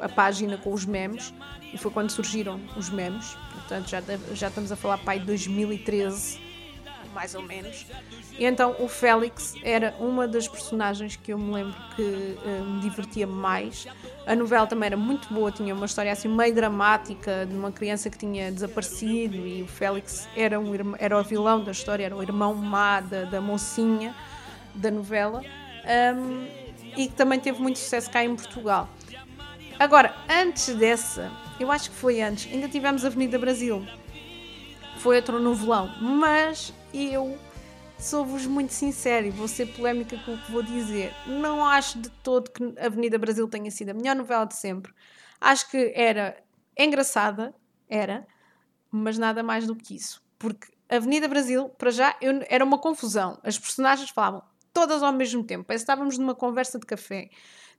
a 0.01 0.09
página 0.09 0.59
com 0.59 0.73
os 0.73 0.85
memes 0.85 1.33
e 1.73 1.79
foi 1.79 1.91
quando 1.91 2.11
surgiram 2.11 2.61
os 2.77 2.91
memes. 2.91 3.37
Portanto, 3.53 3.89
já, 3.89 4.03
já 4.33 4.49
estamos 4.49 4.71
a 4.71 4.77
falar 4.77 4.99
pai 4.99 5.19
de 5.19 5.27
2013, 5.27 6.41
mais 7.15 7.35
ou 7.35 7.43
menos. 7.43 7.87
E 8.39 8.45
então 8.45 8.75
o 8.79 8.89
Félix 8.89 9.55
era 9.63 9.95
uma 10.01 10.27
das 10.27 10.49
personagens 10.49 11.17
que 11.17 11.33
eu 11.33 11.39
me 11.39 11.55
lembro 11.55 11.75
que 11.95 12.03
uh, 12.03 12.65
me 12.65 12.81
divertia 12.81 13.27
mais. 13.27 13.87
A 14.27 14.35
novela 14.35 14.67
também 14.67 14.89
era 14.89 14.97
muito 14.97 15.33
boa, 15.33 15.51
tinha 15.53 15.75
uma 15.75 15.87
história 15.87 16.13
assim 16.13 16.29
meio 16.29 16.55
dramática 16.55 17.47
de 17.47 17.55
uma 17.55 17.71
criança 17.71 18.11
que 18.11 18.19
tinha 18.19 18.51
desaparecido 18.51 19.37
e 19.37 19.63
o 19.63 19.67
Félix 19.69 20.29
era, 20.37 20.59
um, 20.59 20.73
era 20.99 21.19
o 21.19 21.23
vilão 21.23 21.63
da 21.63 21.71
história, 21.71 22.05
era 22.05 22.17
o 22.17 22.23
irmão 22.23 22.55
má 22.55 23.01
da, 23.01 23.25
da 23.25 23.41
mocinha 23.41 24.15
da 24.75 24.91
novela 24.91 25.43
um, 26.17 26.47
e 26.97 27.07
que 27.09 27.15
também 27.15 27.39
teve 27.39 27.61
muito 27.61 27.79
sucesso 27.79 28.11
cá 28.11 28.25
em 28.25 28.35
Portugal. 28.35 28.89
Agora, 29.79 30.15
antes 30.29 30.75
dessa, 30.75 31.31
eu 31.59 31.71
acho 31.71 31.91
que 31.91 31.97
foi 31.97 32.21
antes, 32.23 32.53
ainda 32.53 32.69
tivemos 32.69 33.05
Avenida 33.05 33.39
Brasil. 33.39 33.85
Foi 34.99 35.17
outro 35.17 35.39
novelão, 35.41 35.93
mas 36.01 36.73
eu 36.95 37.37
sou-vos 37.99 38.47
muito 38.47 38.73
sincero 38.73 39.27
e 39.27 39.31
vou 39.31 39.49
ser 39.49 39.67
polémica 39.67 40.17
com 40.25 40.35
o 40.35 40.39
que 40.39 40.53
vou 40.53 40.63
dizer. 40.63 41.13
Não 41.27 41.65
acho 41.65 41.99
de 41.99 42.09
todo 42.09 42.51
que 42.51 42.63
Avenida 42.79 43.19
Brasil 43.19 43.49
tenha 43.49 43.71
sido 43.71 43.91
a 43.91 43.95
melhor 43.95 44.15
novela 44.15 44.45
de 44.45 44.55
sempre. 44.55 44.93
Acho 45.41 45.71
que 45.71 45.93
era 45.95 46.37
engraçada, 46.79 47.55
era, 47.89 48.27
mas 48.91 49.19
nada 49.19 49.43
mais 49.43 49.67
do 49.67 49.75
que 49.75 49.97
isso. 49.97 50.23
Porque 50.39 50.69
Avenida 50.89 51.27
Brasil, 51.27 51.69
para 51.71 51.91
já, 51.91 52.17
eu, 52.21 52.41
era 52.49 52.65
uma 52.65 52.79
confusão. 52.79 53.39
As 53.43 53.59
personagens 53.59 54.11
falavam 54.11 54.43
todas 54.73 55.03
ao 55.03 55.13
mesmo 55.13 55.43
tempo. 55.43 55.65
Parece 55.65 55.85
que 55.85 55.91
estávamos 55.91 56.19
numa 56.19 56.35
conversa 56.35 56.79
de 56.79 56.87
café. 56.87 57.31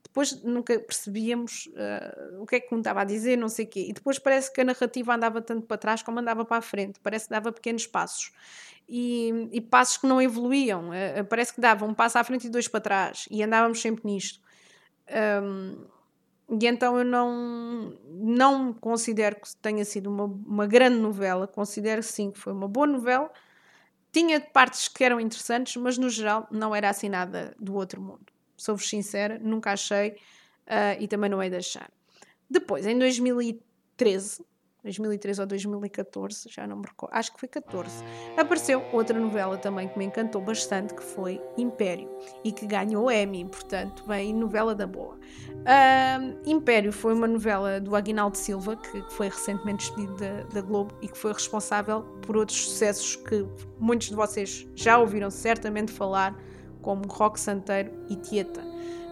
Depois 0.06 0.42
nunca 0.44 0.80
percebíamos 0.80 1.68
uh, 1.68 2.42
o 2.42 2.46
que 2.46 2.58
é 2.58 2.60
que 2.60 2.74
um 2.74 2.78
estava 2.78 3.02
a 3.02 3.04
dizer, 3.04 3.36
não 3.38 3.50
sei 3.50 3.66
o 3.66 3.68
quê. 3.68 3.88
E 3.90 3.94
depois 3.94 4.20
parece 4.20 4.54
que 4.54 4.62
a 4.62 4.64
narrativa 4.64 5.16
andava 5.16 5.42
tanto 5.42 5.66
para 5.66 5.78
trás 5.78 6.04
como 6.04 6.20
andava 6.20 6.46
para 6.46 6.58
a 6.58 6.62
frente. 6.62 7.00
Parece 7.02 7.26
que 7.26 7.32
dava 7.32 7.52
pequenos 7.52 7.88
passos. 7.88 8.32
E, 8.88 9.50
e 9.52 9.60
passos 9.60 9.98
que 9.98 10.06
não 10.06 10.22
evoluíam. 10.22 10.90
Uh, 10.90 11.26
parece 11.28 11.54
que 11.54 11.60
dava 11.60 11.86
um 11.86 11.94
passo 11.94 12.20
à 12.20 12.24
frente 12.24 12.46
e 12.46 12.50
dois 12.50 12.68
para 12.68 12.80
trás. 12.80 13.28
E 13.32 13.42
andávamos 13.42 13.82
sempre 13.82 14.04
nisto. 14.06 14.40
Um, 15.44 15.86
e 16.62 16.68
então 16.68 17.00
eu 17.00 17.04
não, 17.04 17.98
não 18.08 18.74
considero 18.74 19.38
que 19.38 19.56
tenha 19.58 19.84
sido 19.84 20.08
uma, 20.08 20.26
uma 20.26 20.68
grande 20.68 20.98
novela. 20.98 21.48
Considero 21.48 22.04
sim 22.04 22.30
que 22.30 22.38
foi 22.38 22.54
uma 22.54 22.68
boa 22.68 22.86
novela. 22.86 23.32
Tinha 24.12 24.40
partes 24.40 24.88
que 24.88 25.04
eram 25.04 25.20
interessantes, 25.20 25.76
mas 25.78 25.98
no 25.98 26.10
geral 26.12 26.48
não 26.52 26.76
era 26.76 26.90
assim 26.90 27.10
nada 27.10 27.56
do 27.60 27.74
outro 27.74 28.00
mundo 28.00 28.35
sou-vos 28.58 28.88
sincera, 28.90 29.40
nunca 29.40 29.72
achei 29.72 30.10
uh, 30.10 31.00
e 31.00 31.08
também 31.08 31.30
não 31.30 31.42
é 31.42 31.50
deixar. 31.50 31.90
Depois, 32.50 32.86
em 32.86 32.98
2013, 32.98 34.44
2013 34.86 35.42
ou 35.42 35.48
2014, 35.48 36.50
já 36.50 36.68
não 36.68 36.78
me 36.78 36.86
recordo, 36.86 37.12
acho 37.14 37.34
que 37.34 37.40
foi 37.40 37.50
14, 37.50 38.04
apareceu 38.38 38.84
outra 38.94 39.20
novela 39.20 39.58
também 39.58 39.88
que 39.88 39.98
me 39.98 40.06
encantou 40.06 40.42
bastante, 40.42 40.94
que 40.94 41.04
foi 41.04 41.42
Império, 41.58 42.08
e 42.44 42.52
que 42.52 42.68
ganhou 42.68 43.12
Emmy, 43.12 43.46
portanto, 43.46 44.06
bem, 44.06 44.32
novela 44.32 44.76
da 44.76 44.86
boa. 44.86 45.16
Uh, 45.16 46.40
Império 46.46 46.94
foi 46.94 47.14
uma 47.16 47.28
novela 47.28 47.82
do 47.82 47.96
Aguinaldo 47.96 48.38
Silva, 48.38 48.76
que, 48.76 49.02
que 49.02 49.14
foi 49.14 49.30
recentemente 49.30 49.88
despedido 49.88 50.16
da, 50.18 50.44
da, 50.44 50.62
Globo 50.62 50.96
e 51.02 51.08
que 51.08 51.18
foi 51.18 51.34
responsável 51.34 52.04
por 52.22 52.38
outros 52.38 52.66
sucessos 52.66 53.16
que 53.16 53.44
muitos 53.80 54.10
de 54.10 54.16
vocês 54.16 54.68
já 54.76 55.00
ouviram 55.00 55.32
certamente 55.32 55.92
falar, 55.92 56.38
como 56.86 57.08
Rock 57.08 57.40
Santeiro 57.40 57.92
e 58.08 58.16
Tieta, 58.16 58.62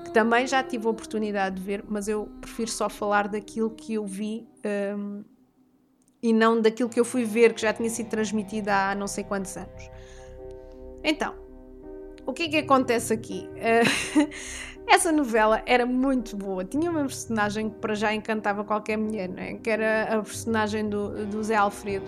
que 0.06 0.12
também 0.12 0.46
já 0.46 0.62
tive 0.62 0.86
a 0.86 0.92
oportunidade 0.92 1.56
de 1.56 1.62
ver, 1.64 1.84
mas 1.90 2.08
eu 2.08 2.30
prefiro 2.40 2.70
só 2.70 2.88
falar 2.88 3.28
daquilo 3.28 3.72
que 3.72 3.96
eu 3.96 4.06
vi 4.06 4.48
um, 4.96 5.24
e 6.22 6.32
não 6.32 6.62
daquilo 6.62 6.88
que 6.88 7.00
eu 7.00 7.04
fui 7.04 7.26
ver, 7.26 7.52
que 7.54 7.62
já 7.62 7.74
tinha 7.74 7.90
sido 7.90 8.10
transmitido 8.10 8.70
há 8.70 8.94
não 8.94 9.08
sei 9.08 9.24
quantos 9.24 9.58
anos. 9.58 9.90
Então, 11.04 11.34
o 12.28 12.32
que 12.32 12.44
é 12.44 12.50
que 12.50 12.58
acontece 12.58 13.12
aqui? 13.12 13.50
Uh, 13.56 14.30
essa 14.88 15.12
novela 15.12 15.64
era 15.66 15.84
muito 15.84 16.38
boa. 16.38 16.64
Tinha 16.64 16.92
uma 16.92 17.02
personagem 17.02 17.72
que 17.72 17.80
para 17.80 17.96
já 17.96 18.14
encantava 18.14 18.64
qualquer 18.64 18.98
mulher, 18.98 19.28
né? 19.28 19.56
que 19.56 19.70
era 19.70 20.04
a 20.04 20.22
personagem 20.22 20.88
do, 20.88 21.26
do 21.26 21.44
Zé 21.44 21.56
Alfredo. 21.56 22.06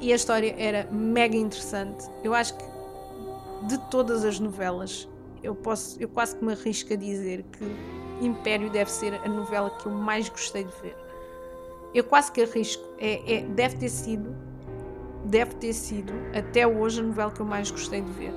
E 0.00 0.10
a 0.10 0.16
história 0.16 0.54
era 0.58 0.88
mega 0.90 1.36
interessante. 1.36 2.06
Eu 2.24 2.32
acho 2.32 2.56
que 2.56 2.71
de 3.66 3.78
todas 3.90 4.24
as 4.24 4.38
novelas, 4.38 5.08
eu, 5.42 5.54
posso, 5.54 6.00
eu 6.00 6.08
quase 6.08 6.36
que 6.36 6.44
me 6.44 6.52
arrisco 6.52 6.92
a 6.92 6.96
dizer 6.96 7.44
que 7.52 7.64
Império 8.24 8.70
deve 8.70 8.90
ser 8.90 9.14
a 9.14 9.28
novela 9.28 9.70
que 9.70 9.86
eu 9.86 9.92
mais 9.92 10.28
gostei 10.28 10.64
de 10.64 10.72
ver. 10.82 10.96
Eu 11.94 12.04
quase 12.04 12.30
que 12.32 12.42
arrisco, 12.42 12.82
é, 12.98 13.36
é, 13.36 13.42
deve 13.42 13.76
ter 13.76 13.88
sido, 13.88 14.34
deve 15.24 15.54
ter 15.56 15.72
sido 15.72 16.12
até 16.34 16.66
hoje 16.66 17.00
a 17.00 17.02
novela 17.02 17.30
que 17.30 17.40
eu 17.40 17.46
mais 17.46 17.70
gostei 17.70 18.00
de 18.00 18.10
ver. 18.12 18.30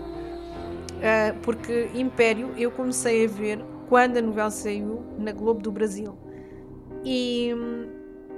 Uh, 0.95 1.37
porque 1.43 1.89
Império 1.93 2.53
eu 2.57 2.71
comecei 2.71 3.25
a 3.25 3.27
ver 3.27 3.63
quando 3.87 4.17
a 4.17 4.21
novela 4.21 4.49
saiu 4.49 5.03
na 5.17 5.31
Globo 5.31 5.61
do 5.61 5.71
Brasil. 5.71 6.17
E 7.03 7.53
hum, 7.53 7.87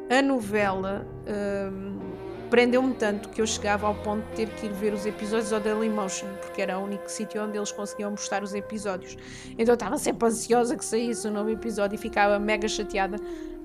a 0.10 0.22
novela. 0.22 1.08
Hum, 1.28 2.17
prendeu-me 2.50 2.94
tanto 2.94 3.30
que 3.30 3.42
eu 3.42 3.48
chegava 3.48 3.88
ao 3.88 3.96
ponto 3.96 4.26
de 4.30 4.36
ter 4.36 4.50
que 4.50 4.66
ir 4.66 4.74
ver 4.74 4.94
os 4.94 5.06
episódios 5.06 5.54
ao 5.54 5.60
Dailymotion, 5.60 6.28
porque 6.42 6.62
era 6.62 6.80
o 6.80 6.84
único 6.84 7.10
sítio 7.10 7.44
onde 7.44 7.58
eles 7.58 7.72
conseguiam 7.72 8.12
postar 8.12 8.44
os 8.44 8.54
episódios. 8.54 9.18
Então 9.52 9.68
eu 9.68 9.74
estava 9.74 9.98
sempre 9.98 10.28
ansiosa 10.28 10.76
que 10.76 10.86
saísse 10.86 11.28
um 11.28 11.32
novo 11.32 11.50
episódio 11.50 11.96
e 11.96 11.98
ficava 11.98 12.40
mega 12.40 12.68
chateada 12.68 13.18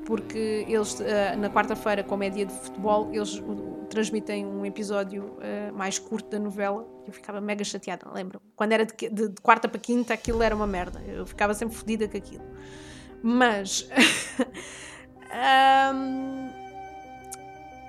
porque 0.04 0.64
eles 0.68 1.00
eh, 1.00 1.36
na 1.36 1.48
quarta-feira, 1.48 2.02
como 2.02 2.24
é 2.24 2.30
dia 2.30 2.46
de 2.46 2.52
futebol, 2.52 3.08
eles 3.12 3.42
transmitem 3.88 4.46
um 4.46 4.64
episódio 4.66 5.36
eh, 5.40 5.70
mais 5.72 5.98
curto 5.98 6.30
da 6.30 6.38
novela 6.38 6.86
e 7.04 7.08
eu 7.08 7.12
ficava 7.12 7.40
mega 7.40 7.64
chateada, 7.64 8.10
lembro 8.12 8.40
Quando 8.56 8.72
era 8.72 8.84
de, 8.84 8.94
de, 8.94 9.28
de, 9.28 9.40
quarta 9.40 9.68
para 9.68 9.78
quinta, 9.78 10.14
aquilo 10.14 10.42
era 10.42 10.54
uma 10.54 10.66
merda. 10.66 11.00
Eu 11.06 11.26
ficava 11.26 11.54
sempre 11.54 11.74
fodida 11.74 12.08
com 12.08 12.16
aquilo. 12.16 12.44
Mas. 13.22 13.88
um, 15.94 16.50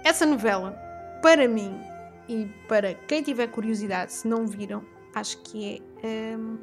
essa 0.03 0.25
novela 0.25 0.82
para 1.23 1.47
mim 1.47 1.79
e 2.27 2.49
para 2.67 2.93
quem 2.93 3.23
tiver 3.23 3.47
curiosidade, 3.47 4.11
se 4.11 4.27
não 4.27 4.45
viram, 4.45 4.83
acho 5.15 5.37
que 5.39 5.81
é. 6.03 6.35
Um... 6.37 6.57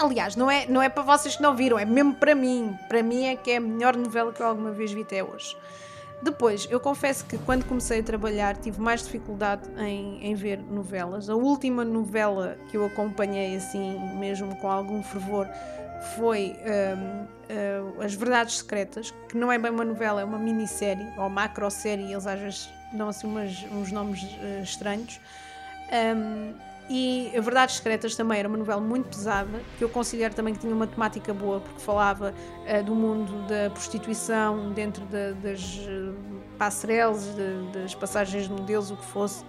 Aliás, 0.00 0.36
não 0.36 0.50
é, 0.50 0.66
não 0.66 0.80
é 0.80 0.88
para 0.88 1.02
vocês 1.02 1.36
que 1.36 1.42
não 1.42 1.54
viram, 1.54 1.78
é 1.78 1.84
mesmo 1.84 2.14
para 2.14 2.34
mim. 2.34 2.74
Para 2.88 3.02
mim 3.02 3.24
é 3.24 3.36
que 3.36 3.50
é 3.50 3.56
a 3.56 3.60
melhor 3.60 3.96
novela 3.96 4.32
que 4.32 4.40
eu 4.40 4.46
alguma 4.46 4.70
vez 4.70 4.92
vi 4.92 5.02
até 5.02 5.22
hoje. 5.22 5.54
Depois, 6.22 6.68
eu 6.70 6.78
confesso 6.78 7.26
que 7.26 7.36
quando 7.38 7.64
comecei 7.64 7.98
a 7.98 8.02
trabalhar 8.02 8.56
tive 8.56 8.80
mais 8.80 9.02
dificuldade 9.02 9.68
em, 9.76 10.24
em 10.24 10.34
ver 10.34 10.58
novelas. 10.58 11.28
A 11.28 11.34
última 11.34 11.84
novela 11.84 12.56
que 12.70 12.76
eu 12.76 12.86
acompanhei 12.86 13.56
assim, 13.56 13.98
mesmo 14.18 14.54
com 14.56 14.70
algum 14.70 15.02
fervor, 15.02 15.48
foi 16.16 16.56
um, 16.66 17.22
uh, 17.24 18.02
As 18.02 18.14
Verdades 18.14 18.58
Secretas, 18.58 19.12
que 19.28 19.36
não 19.36 19.50
é 19.50 19.58
bem 19.58 19.70
uma 19.70 19.84
novela, 19.84 20.20
é 20.20 20.24
uma 20.24 20.38
minissérie 20.38 21.06
ou 21.16 21.28
macro-série, 21.28 22.12
eles 22.12 22.26
às 22.26 22.38
vezes 22.38 22.70
dão 22.92 23.08
assim 23.08 23.26
umas, 23.26 23.64
uns 23.72 23.92
nomes 23.92 24.22
uh, 24.22 24.62
estranhos. 24.62 25.20
Um, 25.92 26.54
e 26.90 27.30
Verdades 27.40 27.76
Secretas 27.76 28.16
também 28.16 28.40
era 28.40 28.48
uma 28.48 28.58
novela 28.58 28.80
muito 28.80 29.08
pesada, 29.08 29.60
que 29.78 29.84
eu 29.84 29.88
considero 29.88 30.34
também 30.34 30.52
que 30.52 30.60
tinha 30.60 30.74
uma 30.74 30.86
temática 30.86 31.32
boa, 31.32 31.60
porque 31.60 31.80
falava 31.80 32.34
uh, 32.34 32.82
do 32.82 32.94
mundo 32.94 33.46
da 33.46 33.70
prostituição 33.70 34.72
dentro 34.72 35.04
de, 35.06 35.32
das 35.34 35.78
uh, 35.78 36.14
passarelas, 36.58 37.24
de, 37.34 37.78
das 37.78 37.94
passagens 37.94 38.48
de 38.48 38.52
modelos, 38.52 38.90
o 38.90 38.96
que 38.96 39.06
fosse. 39.06 39.44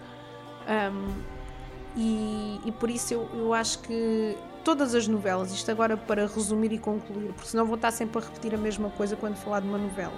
Um, 0.67 1.43
e, 1.95 2.61
e, 2.65 2.71
por 2.71 2.89
isso 2.89 3.13
eu, 3.13 3.29
eu 3.33 3.53
acho 3.53 3.79
que 3.79 4.37
todas 4.63 4.95
as 4.95 5.07
novelas, 5.07 5.51
isto 5.51 5.69
agora 5.69 5.97
para 5.97 6.27
resumir 6.27 6.71
e 6.71 6.77
concluir, 6.77 7.33
porque 7.33 7.49
senão 7.49 7.65
vou 7.65 7.75
estar 7.75 7.91
sempre 7.91 8.19
a 8.19 8.21
repetir 8.21 8.53
a 8.55 8.57
mesma 8.57 8.89
coisa 8.89 9.15
quando 9.15 9.35
falar 9.35 9.59
de 9.59 9.67
uma 9.67 9.77
novela 9.77 10.13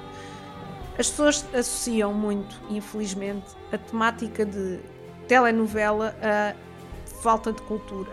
as 0.97 1.09
pessoas 1.09 1.45
associam 1.53 2.13
muito, 2.13 2.55
infelizmente, 2.69 3.47
a 3.71 3.77
temática 3.77 4.45
de 4.45 4.79
telenovela 5.27 6.15
a 6.21 6.55
falta 7.21 7.51
de 7.51 7.61
cultura. 7.63 8.11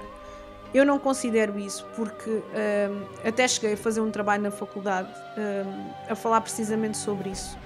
Eu 0.75 0.87
não 0.87 0.99
considero 0.99 1.59
isso 1.59 1.87
porque 1.95 2.31
um, 2.31 3.29
até 3.29 3.47
cheguei 3.47 3.75
a 3.75 3.77
fazer 3.77 4.01
um 4.01 4.11
trabalho 4.11 4.43
na 4.43 4.51
faculdade 4.51 5.13
um, 5.37 5.93
a 6.11 6.15
falar 6.15 6.41
precisamente 6.41 6.97
sobre 6.97 7.31
isso. 7.31 7.59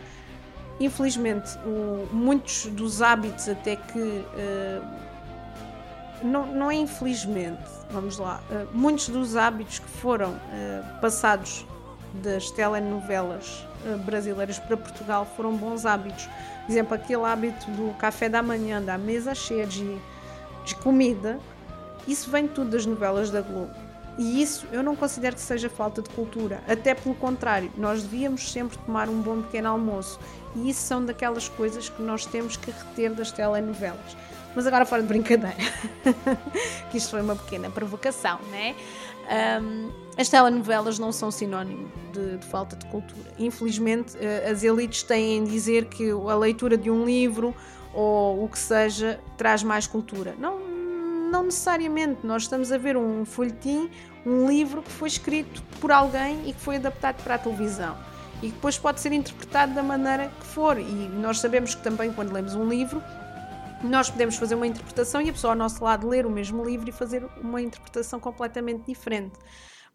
Infelizmente, 0.80 1.56
o, 1.64 2.06
muitos 2.12 2.66
dos 2.66 3.00
hábitos, 3.00 3.48
até 3.48 3.76
que. 3.76 3.98
Uh, 3.98 5.05
não, 6.22 6.46
não 6.46 6.70
é 6.70 6.74
infelizmente, 6.74 7.62
vamos 7.90 8.18
lá, 8.18 8.40
uh, 8.50 8.68
muitos 8.72 9.08
dos 9.08 9.36
hábitos 9.36 9.78
que 9.78 9.88
foram 9.88 10.30
uh, 10.30 11.00
passados 11.00 11.64
das 12.22 12.50
telenovelas 12.50 13.66
eh, 13.84 13.96
brasileiras 13.96 14.58
para 14.58 14.76
Portugal 14.76 15.26
foram 15.36 15.56
bons 15.56 15.84
hábitos. 15.86 16.28
Por 16.64 16.72
exemplo, 16.72 16.94
aquele 16.94 17.24
hábito 17.24 17.70
do 17.72 17.94
café 17.94 18.28
da 18.28 18.42
manhã, 18.42 18.82
da 18.82 18.98
mesa 18.98 19.34
cheia 19.34 19.66
de, 19.66 19.96
de 20.64 20.74
comida, 20.76 21.38
isso 22.06 22.30
vem 22.30 22.48
tudo 22.48 22.70
das 22.70 22.86
novelas 22.86 23.30
da 23.30 23.40
Globo. 23.40 23.70
E 24.18 24.40
isso 24.42 24.66
eu 24.72 24.82
não 24.82 24.96
considero 24.96 25.36
que 25.36 25.42
seja 25.42 25.68
falta 25.68 26.00
de 26.00 26.08
cultura. 26.10 26.60
Até 26.66 26.94
pelo 26.94 27.14
contrário, 27.14 27.70
nós 27.76 28.02
devíamos 28.02 28.50
sempre 28.50 28.78
tomar 28.78 29.08
um 29.08 29.20
bom 29.20 29.42
pequeno 29.42 29.68
almoço. 29.68 30.18
E 30.54 30.70
isso 30.70 30.80
são 30.80 31.04
daquelas 31.04 31.48
coisas 31.48 31.88
que 31.88 32.00
nós 32.00 32.24
temos 32.24 32.56
que 32.56 32.70
reter 32.70 33.12
das 33.12 33.30
telenovelas. 33.30 34.16
Mas 34.56 34.66
agora 34.66 34.86
fora 34.86 35.02
de 35.02 35.08
brincadeira, 35.08 35.54
que 36.90 36.96
isto 36.96 37.10
foi 37.10 37.20
uma 37.20 37.36
pequena 37.36 37.68
provocação, 37.68 38.40
né? 38.50 38.74
Um, 39.60 39.90
as 40.16 40.30
telenovelas 40.30 40.98
não 40.98 41.12
são 41.12 41.30
sinónimo 41.30 41.92
de, 42.10 42.38
de, 42.38 42.46
falta 42.46 42.74
de 42.74 42.86
cultura. 42.86 43.30
Infelizmente, 43.38 44.16
eh, 44.18 44.48
as 44.50 44.62
elites 44.62 45.02
têm 45.02 45.42
a 45.42 45.44
dizer 45.44 45.84
que 45.86 46.10
a 46.10 46.34
leitura 46.34 46.78
de 46.78 46.90
um 46.90 47.04
livro 47.04 47.54
ou 47.92 48.44
o 48.44 48.48
que 48.48 48.58
seja 48.58 49.20
traz 49.36 49.62
mais 49.62 49.86
cultura. 49.86 50.34
Não, 50.38 50.58
não 50.58 51.42
necessariamente. 51.42 52.20
Nós 52.24 52.44
estamos 52.44 52.72
a 52.72 52.78
ver 52.78 52.96
um 52.96 53.26
folhetim, 53.26 53.90
um 54.24 54.48
livro 54.48 54.80
que 54.80 54.90
foi 54.90 55.08
escrito 55.08 55.62
por 55.82 55.92
alguém 55.92 56.48
e 56.48 56.54
que 56.54 56.60
foi 56.60 56.76
adaptado 56.76 57.22
para 57.22 57.34
a 57.34 57.38
televisão. 57.38 57.94
E 58.38 58.46
que 58.46 58.52
depois 58.52 58.78
pode 58.78 59.00
ser 59.00 59.12
interpretado 59.12 59.74
da 59.74 59.82
maneira 59.82 60.32
que 60.40 60.46
for. 60.46 60.78
E 60.78 61.10
nós 61.20 61.40
sabemos 61.40 61.74
que 61.74 61.82
também, 61.82 62.10
quando 62.10 62.32
lemos 62.32 62.54
um 62.54 62.66
livro, 62.66 63.02
nós 63.82 64.10
podemos 64.10 64.36
fazer 64.36 64.54
uma 64.54 64.66
interpretação 64.66 65.20
e 65.20 65.28
a 65.28 65.32
pessoa 65.32 65.52
ao 65.52 65.58
nosso 65.58 65.82
lado 65.84 66.08
ler 66.08 66.26
o 66.26 66.30
mesmo 66.30 66.64
livro 66.64 66.88
e 66.88 66.92
fazer 66.92 67.24
uma 67.40 67.60
interpretação 67.60 68.18
completamente 68.18 68.86
diferente. 68.86 69.38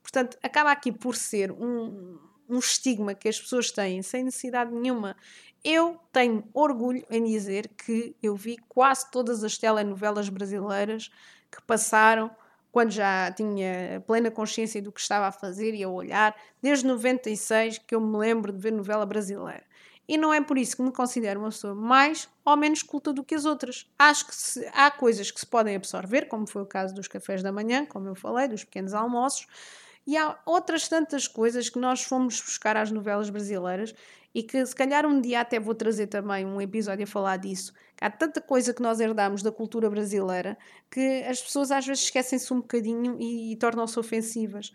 Portanto, 0.01 0.37
acaba 0.41 0.71
aqui 0.71 0.91
por 0.91 1.15
ser 1.15 1.51
um, 1.51 2.17
um 2.49 2.59
estigma 2.59 3.13
que 3.13 3.27
as 3.27 3.39
pessoas 3.39 3.71
têm 3.71 4.01
sem 4.01 4.23
necessidade 4.23 4.71
nenhuma. 4.71 5.15
Eu 5.63 5.99
tenho 6.11 6.43
orgulho 6.53 7.05
em 7.09 7.23
dizer 7.23 7.69
que 7.69 8.15
eu 8.21 8.35
vi 8.35 8.57
quase 8.67 9.09
todas 9.11 9.43
as 9.43 9.57
telenovelas 9.57 10.29
brasileiras 10.29 11.11
que 11.51 11.61
passaram 11.61 12.31
quando 12.71 12.91
já 12.91 13.31
tinha 13.31 14.01
plena 14.07 14.31
consciência 14.31 14.81
do 14.81 14.91
que 14.91 15.01
estava 15.01 15.27
a 15.27 15.31
fazer 15.31 15.73
e 15.73 15.83
a 15.83 15.89
olhar, 15.89 16.35
desde 16.61 16.87
96 16.87 17.79
que 17.79 17.93
eu 17.93 17.99
me 17.99 18.17
lembro 18.17 18.51
de 18.53 18.59
ver 18.59 18.71
novela 18.71 19.05
brasileira. 19.05 19.63
E 20.12 20.17
não 20.17 20.34
é 20.34 20.41
por 20.41 20.58
isso 20.58 20.76
que 20.76 20.82
me 20.82 20.91
considero 20.91 21.39
uma 21.39 21.52
pessoa 21.52 21.74
mais 21.74 22.28
ou 22.43 22.58
menos 22.58 22.84
culta 22.84 23.13
do 23.13 23.24
que 23.24 23.34
as 23.34 23.45
outras. 23.45 23.89
Acho 23.97 24.28
que 24.28 24.36
se, 24.36 24.69
há 24.74 24.91
coisas 24.91 25.32
que 25.32 25.39
se 25.39 25.45
podem 25.45 25.74
absorver, 25.74 26.28
como 26.28 26.45
foi 26.45 26.63
o 26.63 26.65
caso 26.65 26.93
dos 26.93 27.08
cafés 27.08 27.41
da 27.41 27.50
manhã, 27.50 27.86
como 27.86 28.10
eu 28.10 28.13
falei, 28.13 28.50
dos 28.50 28.65
pequenos 28.65 28.93
almoços, 28.93 29.47
e 30.06 30.17
há 30.17 30.38
outras 30.45 30.89
tantas 30.89 31.30
coisas 31.30 31.69
que 31.69 31.80
nós 31.80 32.04
fomos 32.04 32.41
buscar 32.41 32.76
às 32.76 32.91
novelas 32.91 33.30
brasileiras 33.30 33.95
e 34.36 34.43
que 34.43 34.65
se 34.65 34.76
calhar 34.76 35.06
um 35.06 35.21
dia 35.21 35.39
até 35.39 35.62
vou 35.62 35.74
trazer 35.74 36.08
também 36.08 36.45
um 36.45 36.60
episódio 36.60 37.06
a 37.06 37.08
falar 37.08 37.38
disso. 37.38 37.71
Há 38.02 38.10
tanta 38.10 38.41
coisa 38.41 38.74
que 38.74 38.82
nós 38.82 39.00
herdamos 39.00 39.41
da 39.41 39.50
cultura 39.50 39.89
brasileira 39.89 40.58
que 40.91 41.24
as 41.24 41.41
pessoas 41.41 41.71
às 41.71 41.88
vezes 41.88 42.04
esquecem-se 42.04 42.54
um 42.54 42.60
bocadinho 42.60 43.15
e, 43.17 43.54
e 43.54 43.56
tornam-se 43.56 43.97
ofensivas. 43.97 44.74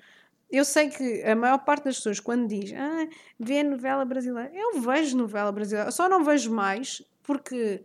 Eu 0.50 0.64
sei 0.64 0.88
que 0.88 1.22
a 1.24 1.34
maior 1.34 1.58
parte 1.58 1.84
das 1.84 1.96
pessoas, 1.96 2.20
quando 2.20 2.46
diz 2.48 2.72
ah, 2.72 3.08
vê 3.38 3.62
novela 3.62 4.04
brasileira, 4.04 4.50
eu 4.54 4.80
vejo 4.80 5.16
novela 5.16 5.50
brasileira, 5.50 5.90
só 5.90 6.08
não 6.08 6.22
vejo 6.22 6.52
mais 6.52 7.02
porque, 7.22 7.82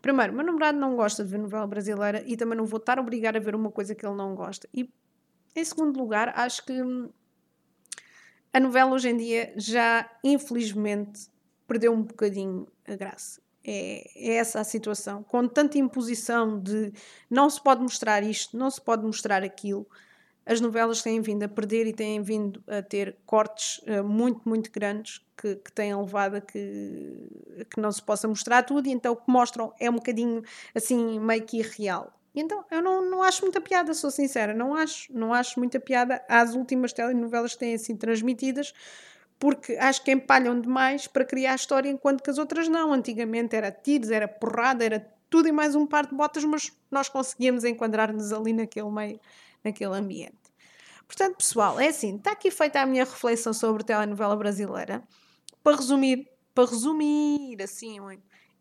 primeiro, 0.00 0.32
meu 0.32 0.44
namorado 0.44 0.78
não 0.78 0.96
gosta 0.96 1.24
de 1.24 1.30
ver 1.30 1.38
novela 1.38 1.66
brasileira 1.66 2.24
e 2.26 2.36
também 2.36 2.58
não 2.58 2.66
vou 2.66 2.78
estar 2.78 2.98
a 2.98 3.00
obrigar 3.00 3.36
a 3.36 3.40
ver 3.40 3.54
uma 3.54 3.70
coisa 3.70 3.94
que 3.94 4.04
ele 4.04 4.16
não 4.16 4.34
gosta. 4.34 4.68
E, 4.74 4.92
em 5.54 5.64
segundo 5.64 5.96
lugar, 5.96 6.32
acho 6.36 6.64
que 6.66 6.80
a 8.52 8.58
novela 8.60 8.90
hoje 8.92 9.08
em 9.08 9.16
dia 9.16 9.52
já, 9.56 10.10
infelizmente, 10.24 11.28
perdeu 11.66 11.92
um 11.92 12.02
bocadinho 12.02 12.66
a 12.86 12.96
graça. 12.96 13.40
É, 13.64 14.10
é, 14.16 14.34
essa 14.34 14.60
a 14.60 14.64
situação. 14.64 15.22
Com 15.22 15.46
tanta 15.46 15.78
imposição 15.78 16.60
de 16.60 16.92
não 17.30 17.48
se 17.48 17.62
pode 17.62 17.80
mostrar 17.80 18.22
isto, 18.22 18.56
não 18.56 18.68
se 18.68 18.80
pode 18.80 19.04
mostrar 19.06 19.42
aquilo, 19.44 19.86
as 20.44 20.60
novelas 20.60 21.02
têm 21.02 21.20
vindo 21.20 21.42
a 21.42 21.48
perder 21.48 21.86
e 21.86 21.92
têm 21.92 22.22
vindo 22.22 22.62
a 22.66 22.82
ter 22.82 23.16
cortes 23.24 23.78
uh, 23.86 24.02
muito, 24.02 24.40
muito 24.44 24.70
grandes 24.70 25.20
que, 25.36 25.56
que 25.56 25.72
têm 25.72 25.94
levado 25.94 26.36
a 26.36 26.40
que, 26.40 27.28
a 27.60 27.64
que 27.64 27.80
não 27.80 27.92
se 27.92 28.02
possa 28.02 28.26
mostrar 28.26 28.62
tudo 28.62 28.88
e 28.88 28.92
então 28.92 29.12
o 29.12 29.16
que 29.16 29.30
mostram 29.30 29.72
é 29.78 29.88
um 29.88 29.94
bocadinho 29.94 30.42
assim 30.74 31.20
meio 31.20 31.42
que 31.42 31.58
irreal. 31.58 32.12
E 32.34 32.40
então 32.40 32.64
eu 32.70 32.82
não, 32.82 33.08
não 33.08 33.22
acho 33.22 33.42
muita 33.42 33.60
piada, 33.60 33.92
sou 33.94 34.10
sincera, 34.10 34.54
não 34.54 34.74
acho, 34.74 35.12
não 35.12 35.34
acho 35.34 35.58
muita 35.58 35.78
piada 35.78 36.24
às 36.28 36.54
últimas 36.54 36.92
telenovelas 36.92 37.52
que 37.52 37.60
têm 37.60 37.74
assim 37.74 37.94
transmitidas, 37.94 38.72
porque 39.38 39.74
acho 39.74 40.02
que 40.04 40.12
empalham 40.12 40.60
demais 40.60 41.06
para 41.06 41.24
criar 41.24 41.54
história, 41.54 41.90
enquanto 41.90 42.22
que 42.22 42.30
as 42.30 42.38
outras 42.38 42.68
não. 42.68 42.92
Antigamente 42.92 43.56
era 43.56 43.70
tiros, 43.70 44.10
era 44.10 44.28
porrada, 44.28 44.84
era 44.84 45.06
tudo 45.28 45.48
e 45.48 45.52
mais 45.52 45.74
um 45.74 45.86
par 45.86 46.06
de 46.06 46.14
botas, 46.14 46.44
mas 46.44 46.72
nós 46.90 47.08
conseguíamos 47.08 47.64
enquadrar-nos 47.64 48.32
ali 48.32 48.52
naquele 48.52 48.90
meio, 48.90 49.20
naquele 49.64 49.94
ambiente. 49.94 50.36
Portanto, 51.06 51.36
pessoal, 51.36 51.78
é 51.78 51.88
assim, 51.88 52.16
está 52.16 52.32
aqui 52.32 52.50
feita 52.50 52.80
a 52.80 52.86
minha 52.86 53.04
reflexão 53.04 53.52
sobre 53.52 53.82
a 53.82 53.84
telenovela 53.84 54.36
brasileira. 54.36 55.02
Para 55.62 55.76
resumir, 55.76 56.28
para 56.54 56.68
resumir 56.68 57.62
assim 57.62 57.98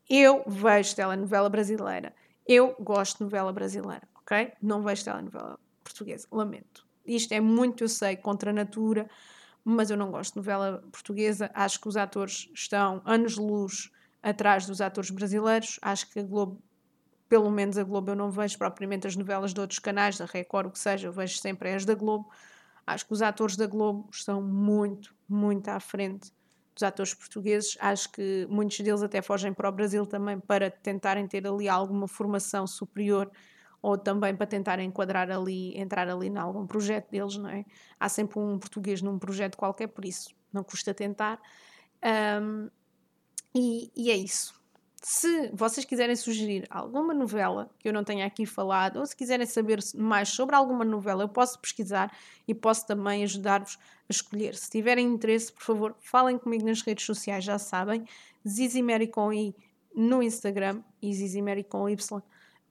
eu 0.09 0.43
vejo 0.47 0.95
telenovela 0.95 1.49
brasileira 1.49 2.13
eu 2.47 2.75
gosto 2.79 3.19
de 3.19 3.23
novela 3.23 3.53
brasileira, 3.53 4.07
ok? 4.15 4.51
Não 4.61 4.81
vejo 4.81 5.03
telenovela 5.03 5.59
portuguesa, 5.83 6.27
lamento. 6.31 6.85
Isto 7.05 7.33
é 7.33 7.39
muito, 7.39 7.83
eu 7.83 7.89
sei, 7.89 8.15
contra 8.15 8.51
a 8.51 8.53
natura, 8.53 9.09
mas 9.63 9.89
eu 9.89 9.97
não 9.97 10.11
gosto 10.11 10.33
de 10.33 10.37
novela 10.37 10.83
portuguesa. 10.91 11.49
Acho 11.53 11.79
que 11.79 11.87
os 11.87 11.97
atores 11.97 12.49
estão 12.53 13.01
anos-luz 13.05 13.91
atrás 14.21 14.65
dos 14.65 14.81
atores 14.81 15.09
brasileiros. 15.09 15.79
Acho 15.81 16.09
que 16.11 16.19
a 16.19 16.23
Globo, 16.23 16.61
pelo 17.31 17.49
menos 17.49 17.77
a 17.77 17.83
Globo, 17.85 18.11
eu 18.11 18.15
não 18.15 18.29
vejo 18.29 18.57
propriamente 18.57 19.07
as 19.07 19.15
novelas 19.15 19.53
de 19.53 19.61
outros 19.61 19.79
canais, 19.79 20.17
da 20.17 20.25
Record, 20.25 20.67
o 20.67 20.71
que 20.71 20.77
seja, 20.77 21.07
eu 21.07 21.13
vejo 21.13 21.37
sempre 21.37 21.73
as 21.73 21.85
da 21.85 21.95
Globo. 21.95 22.29
Acho 22.85 23.07
que 23.07 23.13
os 23.13 23.21
atores 23.21 23.55
da 23.55 23.65
Globo 23.65 24.09
estão 24.11 24.41
muito, 24.41 25.15
muito 25.29 25.69
à 25.69 25.79
frente 25.79 26.29
dos 26.75 26.83
atores 26.83 27.13
portugueses. 27.13 27.77
Acho 27.79 28.11
que 28.11 28.45
muitos 28.49 28.77
deles 28.81 29.01
até 29.01 29.21
fogem 29.21 29.53
para 29.53 29.69
o 29.69 29.71
Brasil 29.71 30.05
também 30.05 30.41
para 30.41 30.69
tentarem 30.69 31.25
ter 31.25 31.47
ali 31.47 31.69
alguma 31.69 32.05
formação 32.05 32.67
superior 32.67 33.31
ou 33.81 33.97
também 33.97 34.35
para 34.35 34.45
tentar 34.45 34.81
enquadrar 34.81 35.31
ali, 35.31 35.79
entrar 35.79 36.09
ali 36.09 36.27
em 36.27 36.37
algum 36.37 36.67
projeto 36.67 37.11
deles, 37.11 37.37
não 37.37 37.49
é? 37.49 37.63
Há 37.97 38.09
sempre 38.09 38.39
um 38.39 38.59
português 38.59 39.01
num 39.01 39.17
projeto 39.17 39.55
qualquer, 39.55 39.87
por 39.87 40.03
isso 40.03 40.35
não 40.51 40.65
custa 40.65 40.93
tentar. 40.93 41.39
Um, 42.41 42.69
e, 43.55 43.89
e 43.95 44.11
é 44.11 44.17
isso. 44.17 44.60
Se 45.03 45.49
vocês 45.51 45.83
quiserem 45.83 46.15
sugerir 46.15 46.67
alguma 46.69 47.11
novela 47.11 47.71
que 47.79 47.89
eu 47.89 47.93
não 47.93 48.03
tenha 48.03 48.23
aqui 48.23 48.45
falado, 48.45 48.99
ou 48.99 49.05
se 49.05 49.15
quiserem 49.15 49.47
saber 49.47 49.79
mais 49.95 50.29
sobre 50.29 50.55
alguma 50.55 50.85
novela, 50.85 51.23
eu 51.23 51.29
posso 51.29 51.59
pesquisar 51.59 52.15
e 52.47 52.53
posso 52.53 52.85
também 52.85 53.23
ajudar-vos 53.23 53.79
a 54.07 54.11
escolher. 54.11 54.53
Se 54.53 54.69
tiverem 54.69 55.07
interesse, 55.07 55.51
por 55.51 55.63
favor, 55.63 55.95
falem 55.99 56.37
comigo 56.37 56.65
nas 56.67 56.81
redes 56.81 57.03
sociais, 57.03 57.43
já 57.43 57.57
sabem. 57.57 58.05
Zizi 58.47 58.83
Mary 58.83 59.07
com 59.07 59.33
I 59.33 59.55
no 59.95 60.21
Instagram 60.21 60.83
e 61.01 61.11
Zizi 61.15 61.41
Mary 61.41 61.63
com 61.63 61.89
Y 61.89 62.21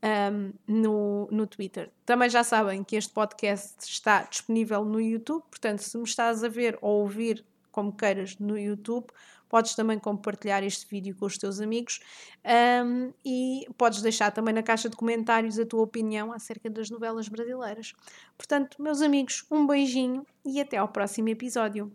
um, 0.03 0.53
no, 0.69 1.29
no 1.33 1.47
Twitter. 1.49 1.91
Também 2.07 2.31
já 2.31 2.45
sabem 2.45 2.85
que 2.85 2.95
este 2.95 3.13
podcast 3.13 3.85
está 3.85 4.23
disponível 4.23 4.85
no 4.85 5.01
YouTube, 5.01 5.43
portanto, 5.51 5.81
se 5.81 5.99
me 5.99 6.05
estás 6.05 6.45
a 6.45 6.49
ver 6.49 6.79
ou 6.81 7.01
ouvir 7.01 7.45
como 7.71 7.93
queiras 7.93 8.37
no 8.39 8.59
YouTube, 8.59 9.07
Podes 9.51 9.75
também 9.75 9.99
compartilhar 9.99 10.63
este 10.63 10.87
vídeo 10.87 11.15
com 11.15 11.27
os 11.27 11.37
teus 11.37 11.61
amigos 11.61 12.01
um, 12.85 13.13
e 13.25 13.67
podes 13.77 14.01
deixar 14.01 14.31
também 14.31 14.55
na 14.55 14.63
caixa 14.63 14.89
de 14.89 14.97
comentários 14.97 15.59
a 15.59 15.67
tua 15.67 15.83
opinião 15.83 16.33
acerca 16.33 16.71
das 16.71 16.89
novelas 16.89 17.29
brasileiras. 17.29 17.93
Portanto, 18.39 18.81
meus 18.81 19.03
amigos, 19.03 19.45
um 19.51 19.67
beijinho 19.67 20.25
e 20.45 20.61
até 20.61 20.77
ao 20.77 20.89
próximo 20.89 21.29
episódio. 21.29 21.93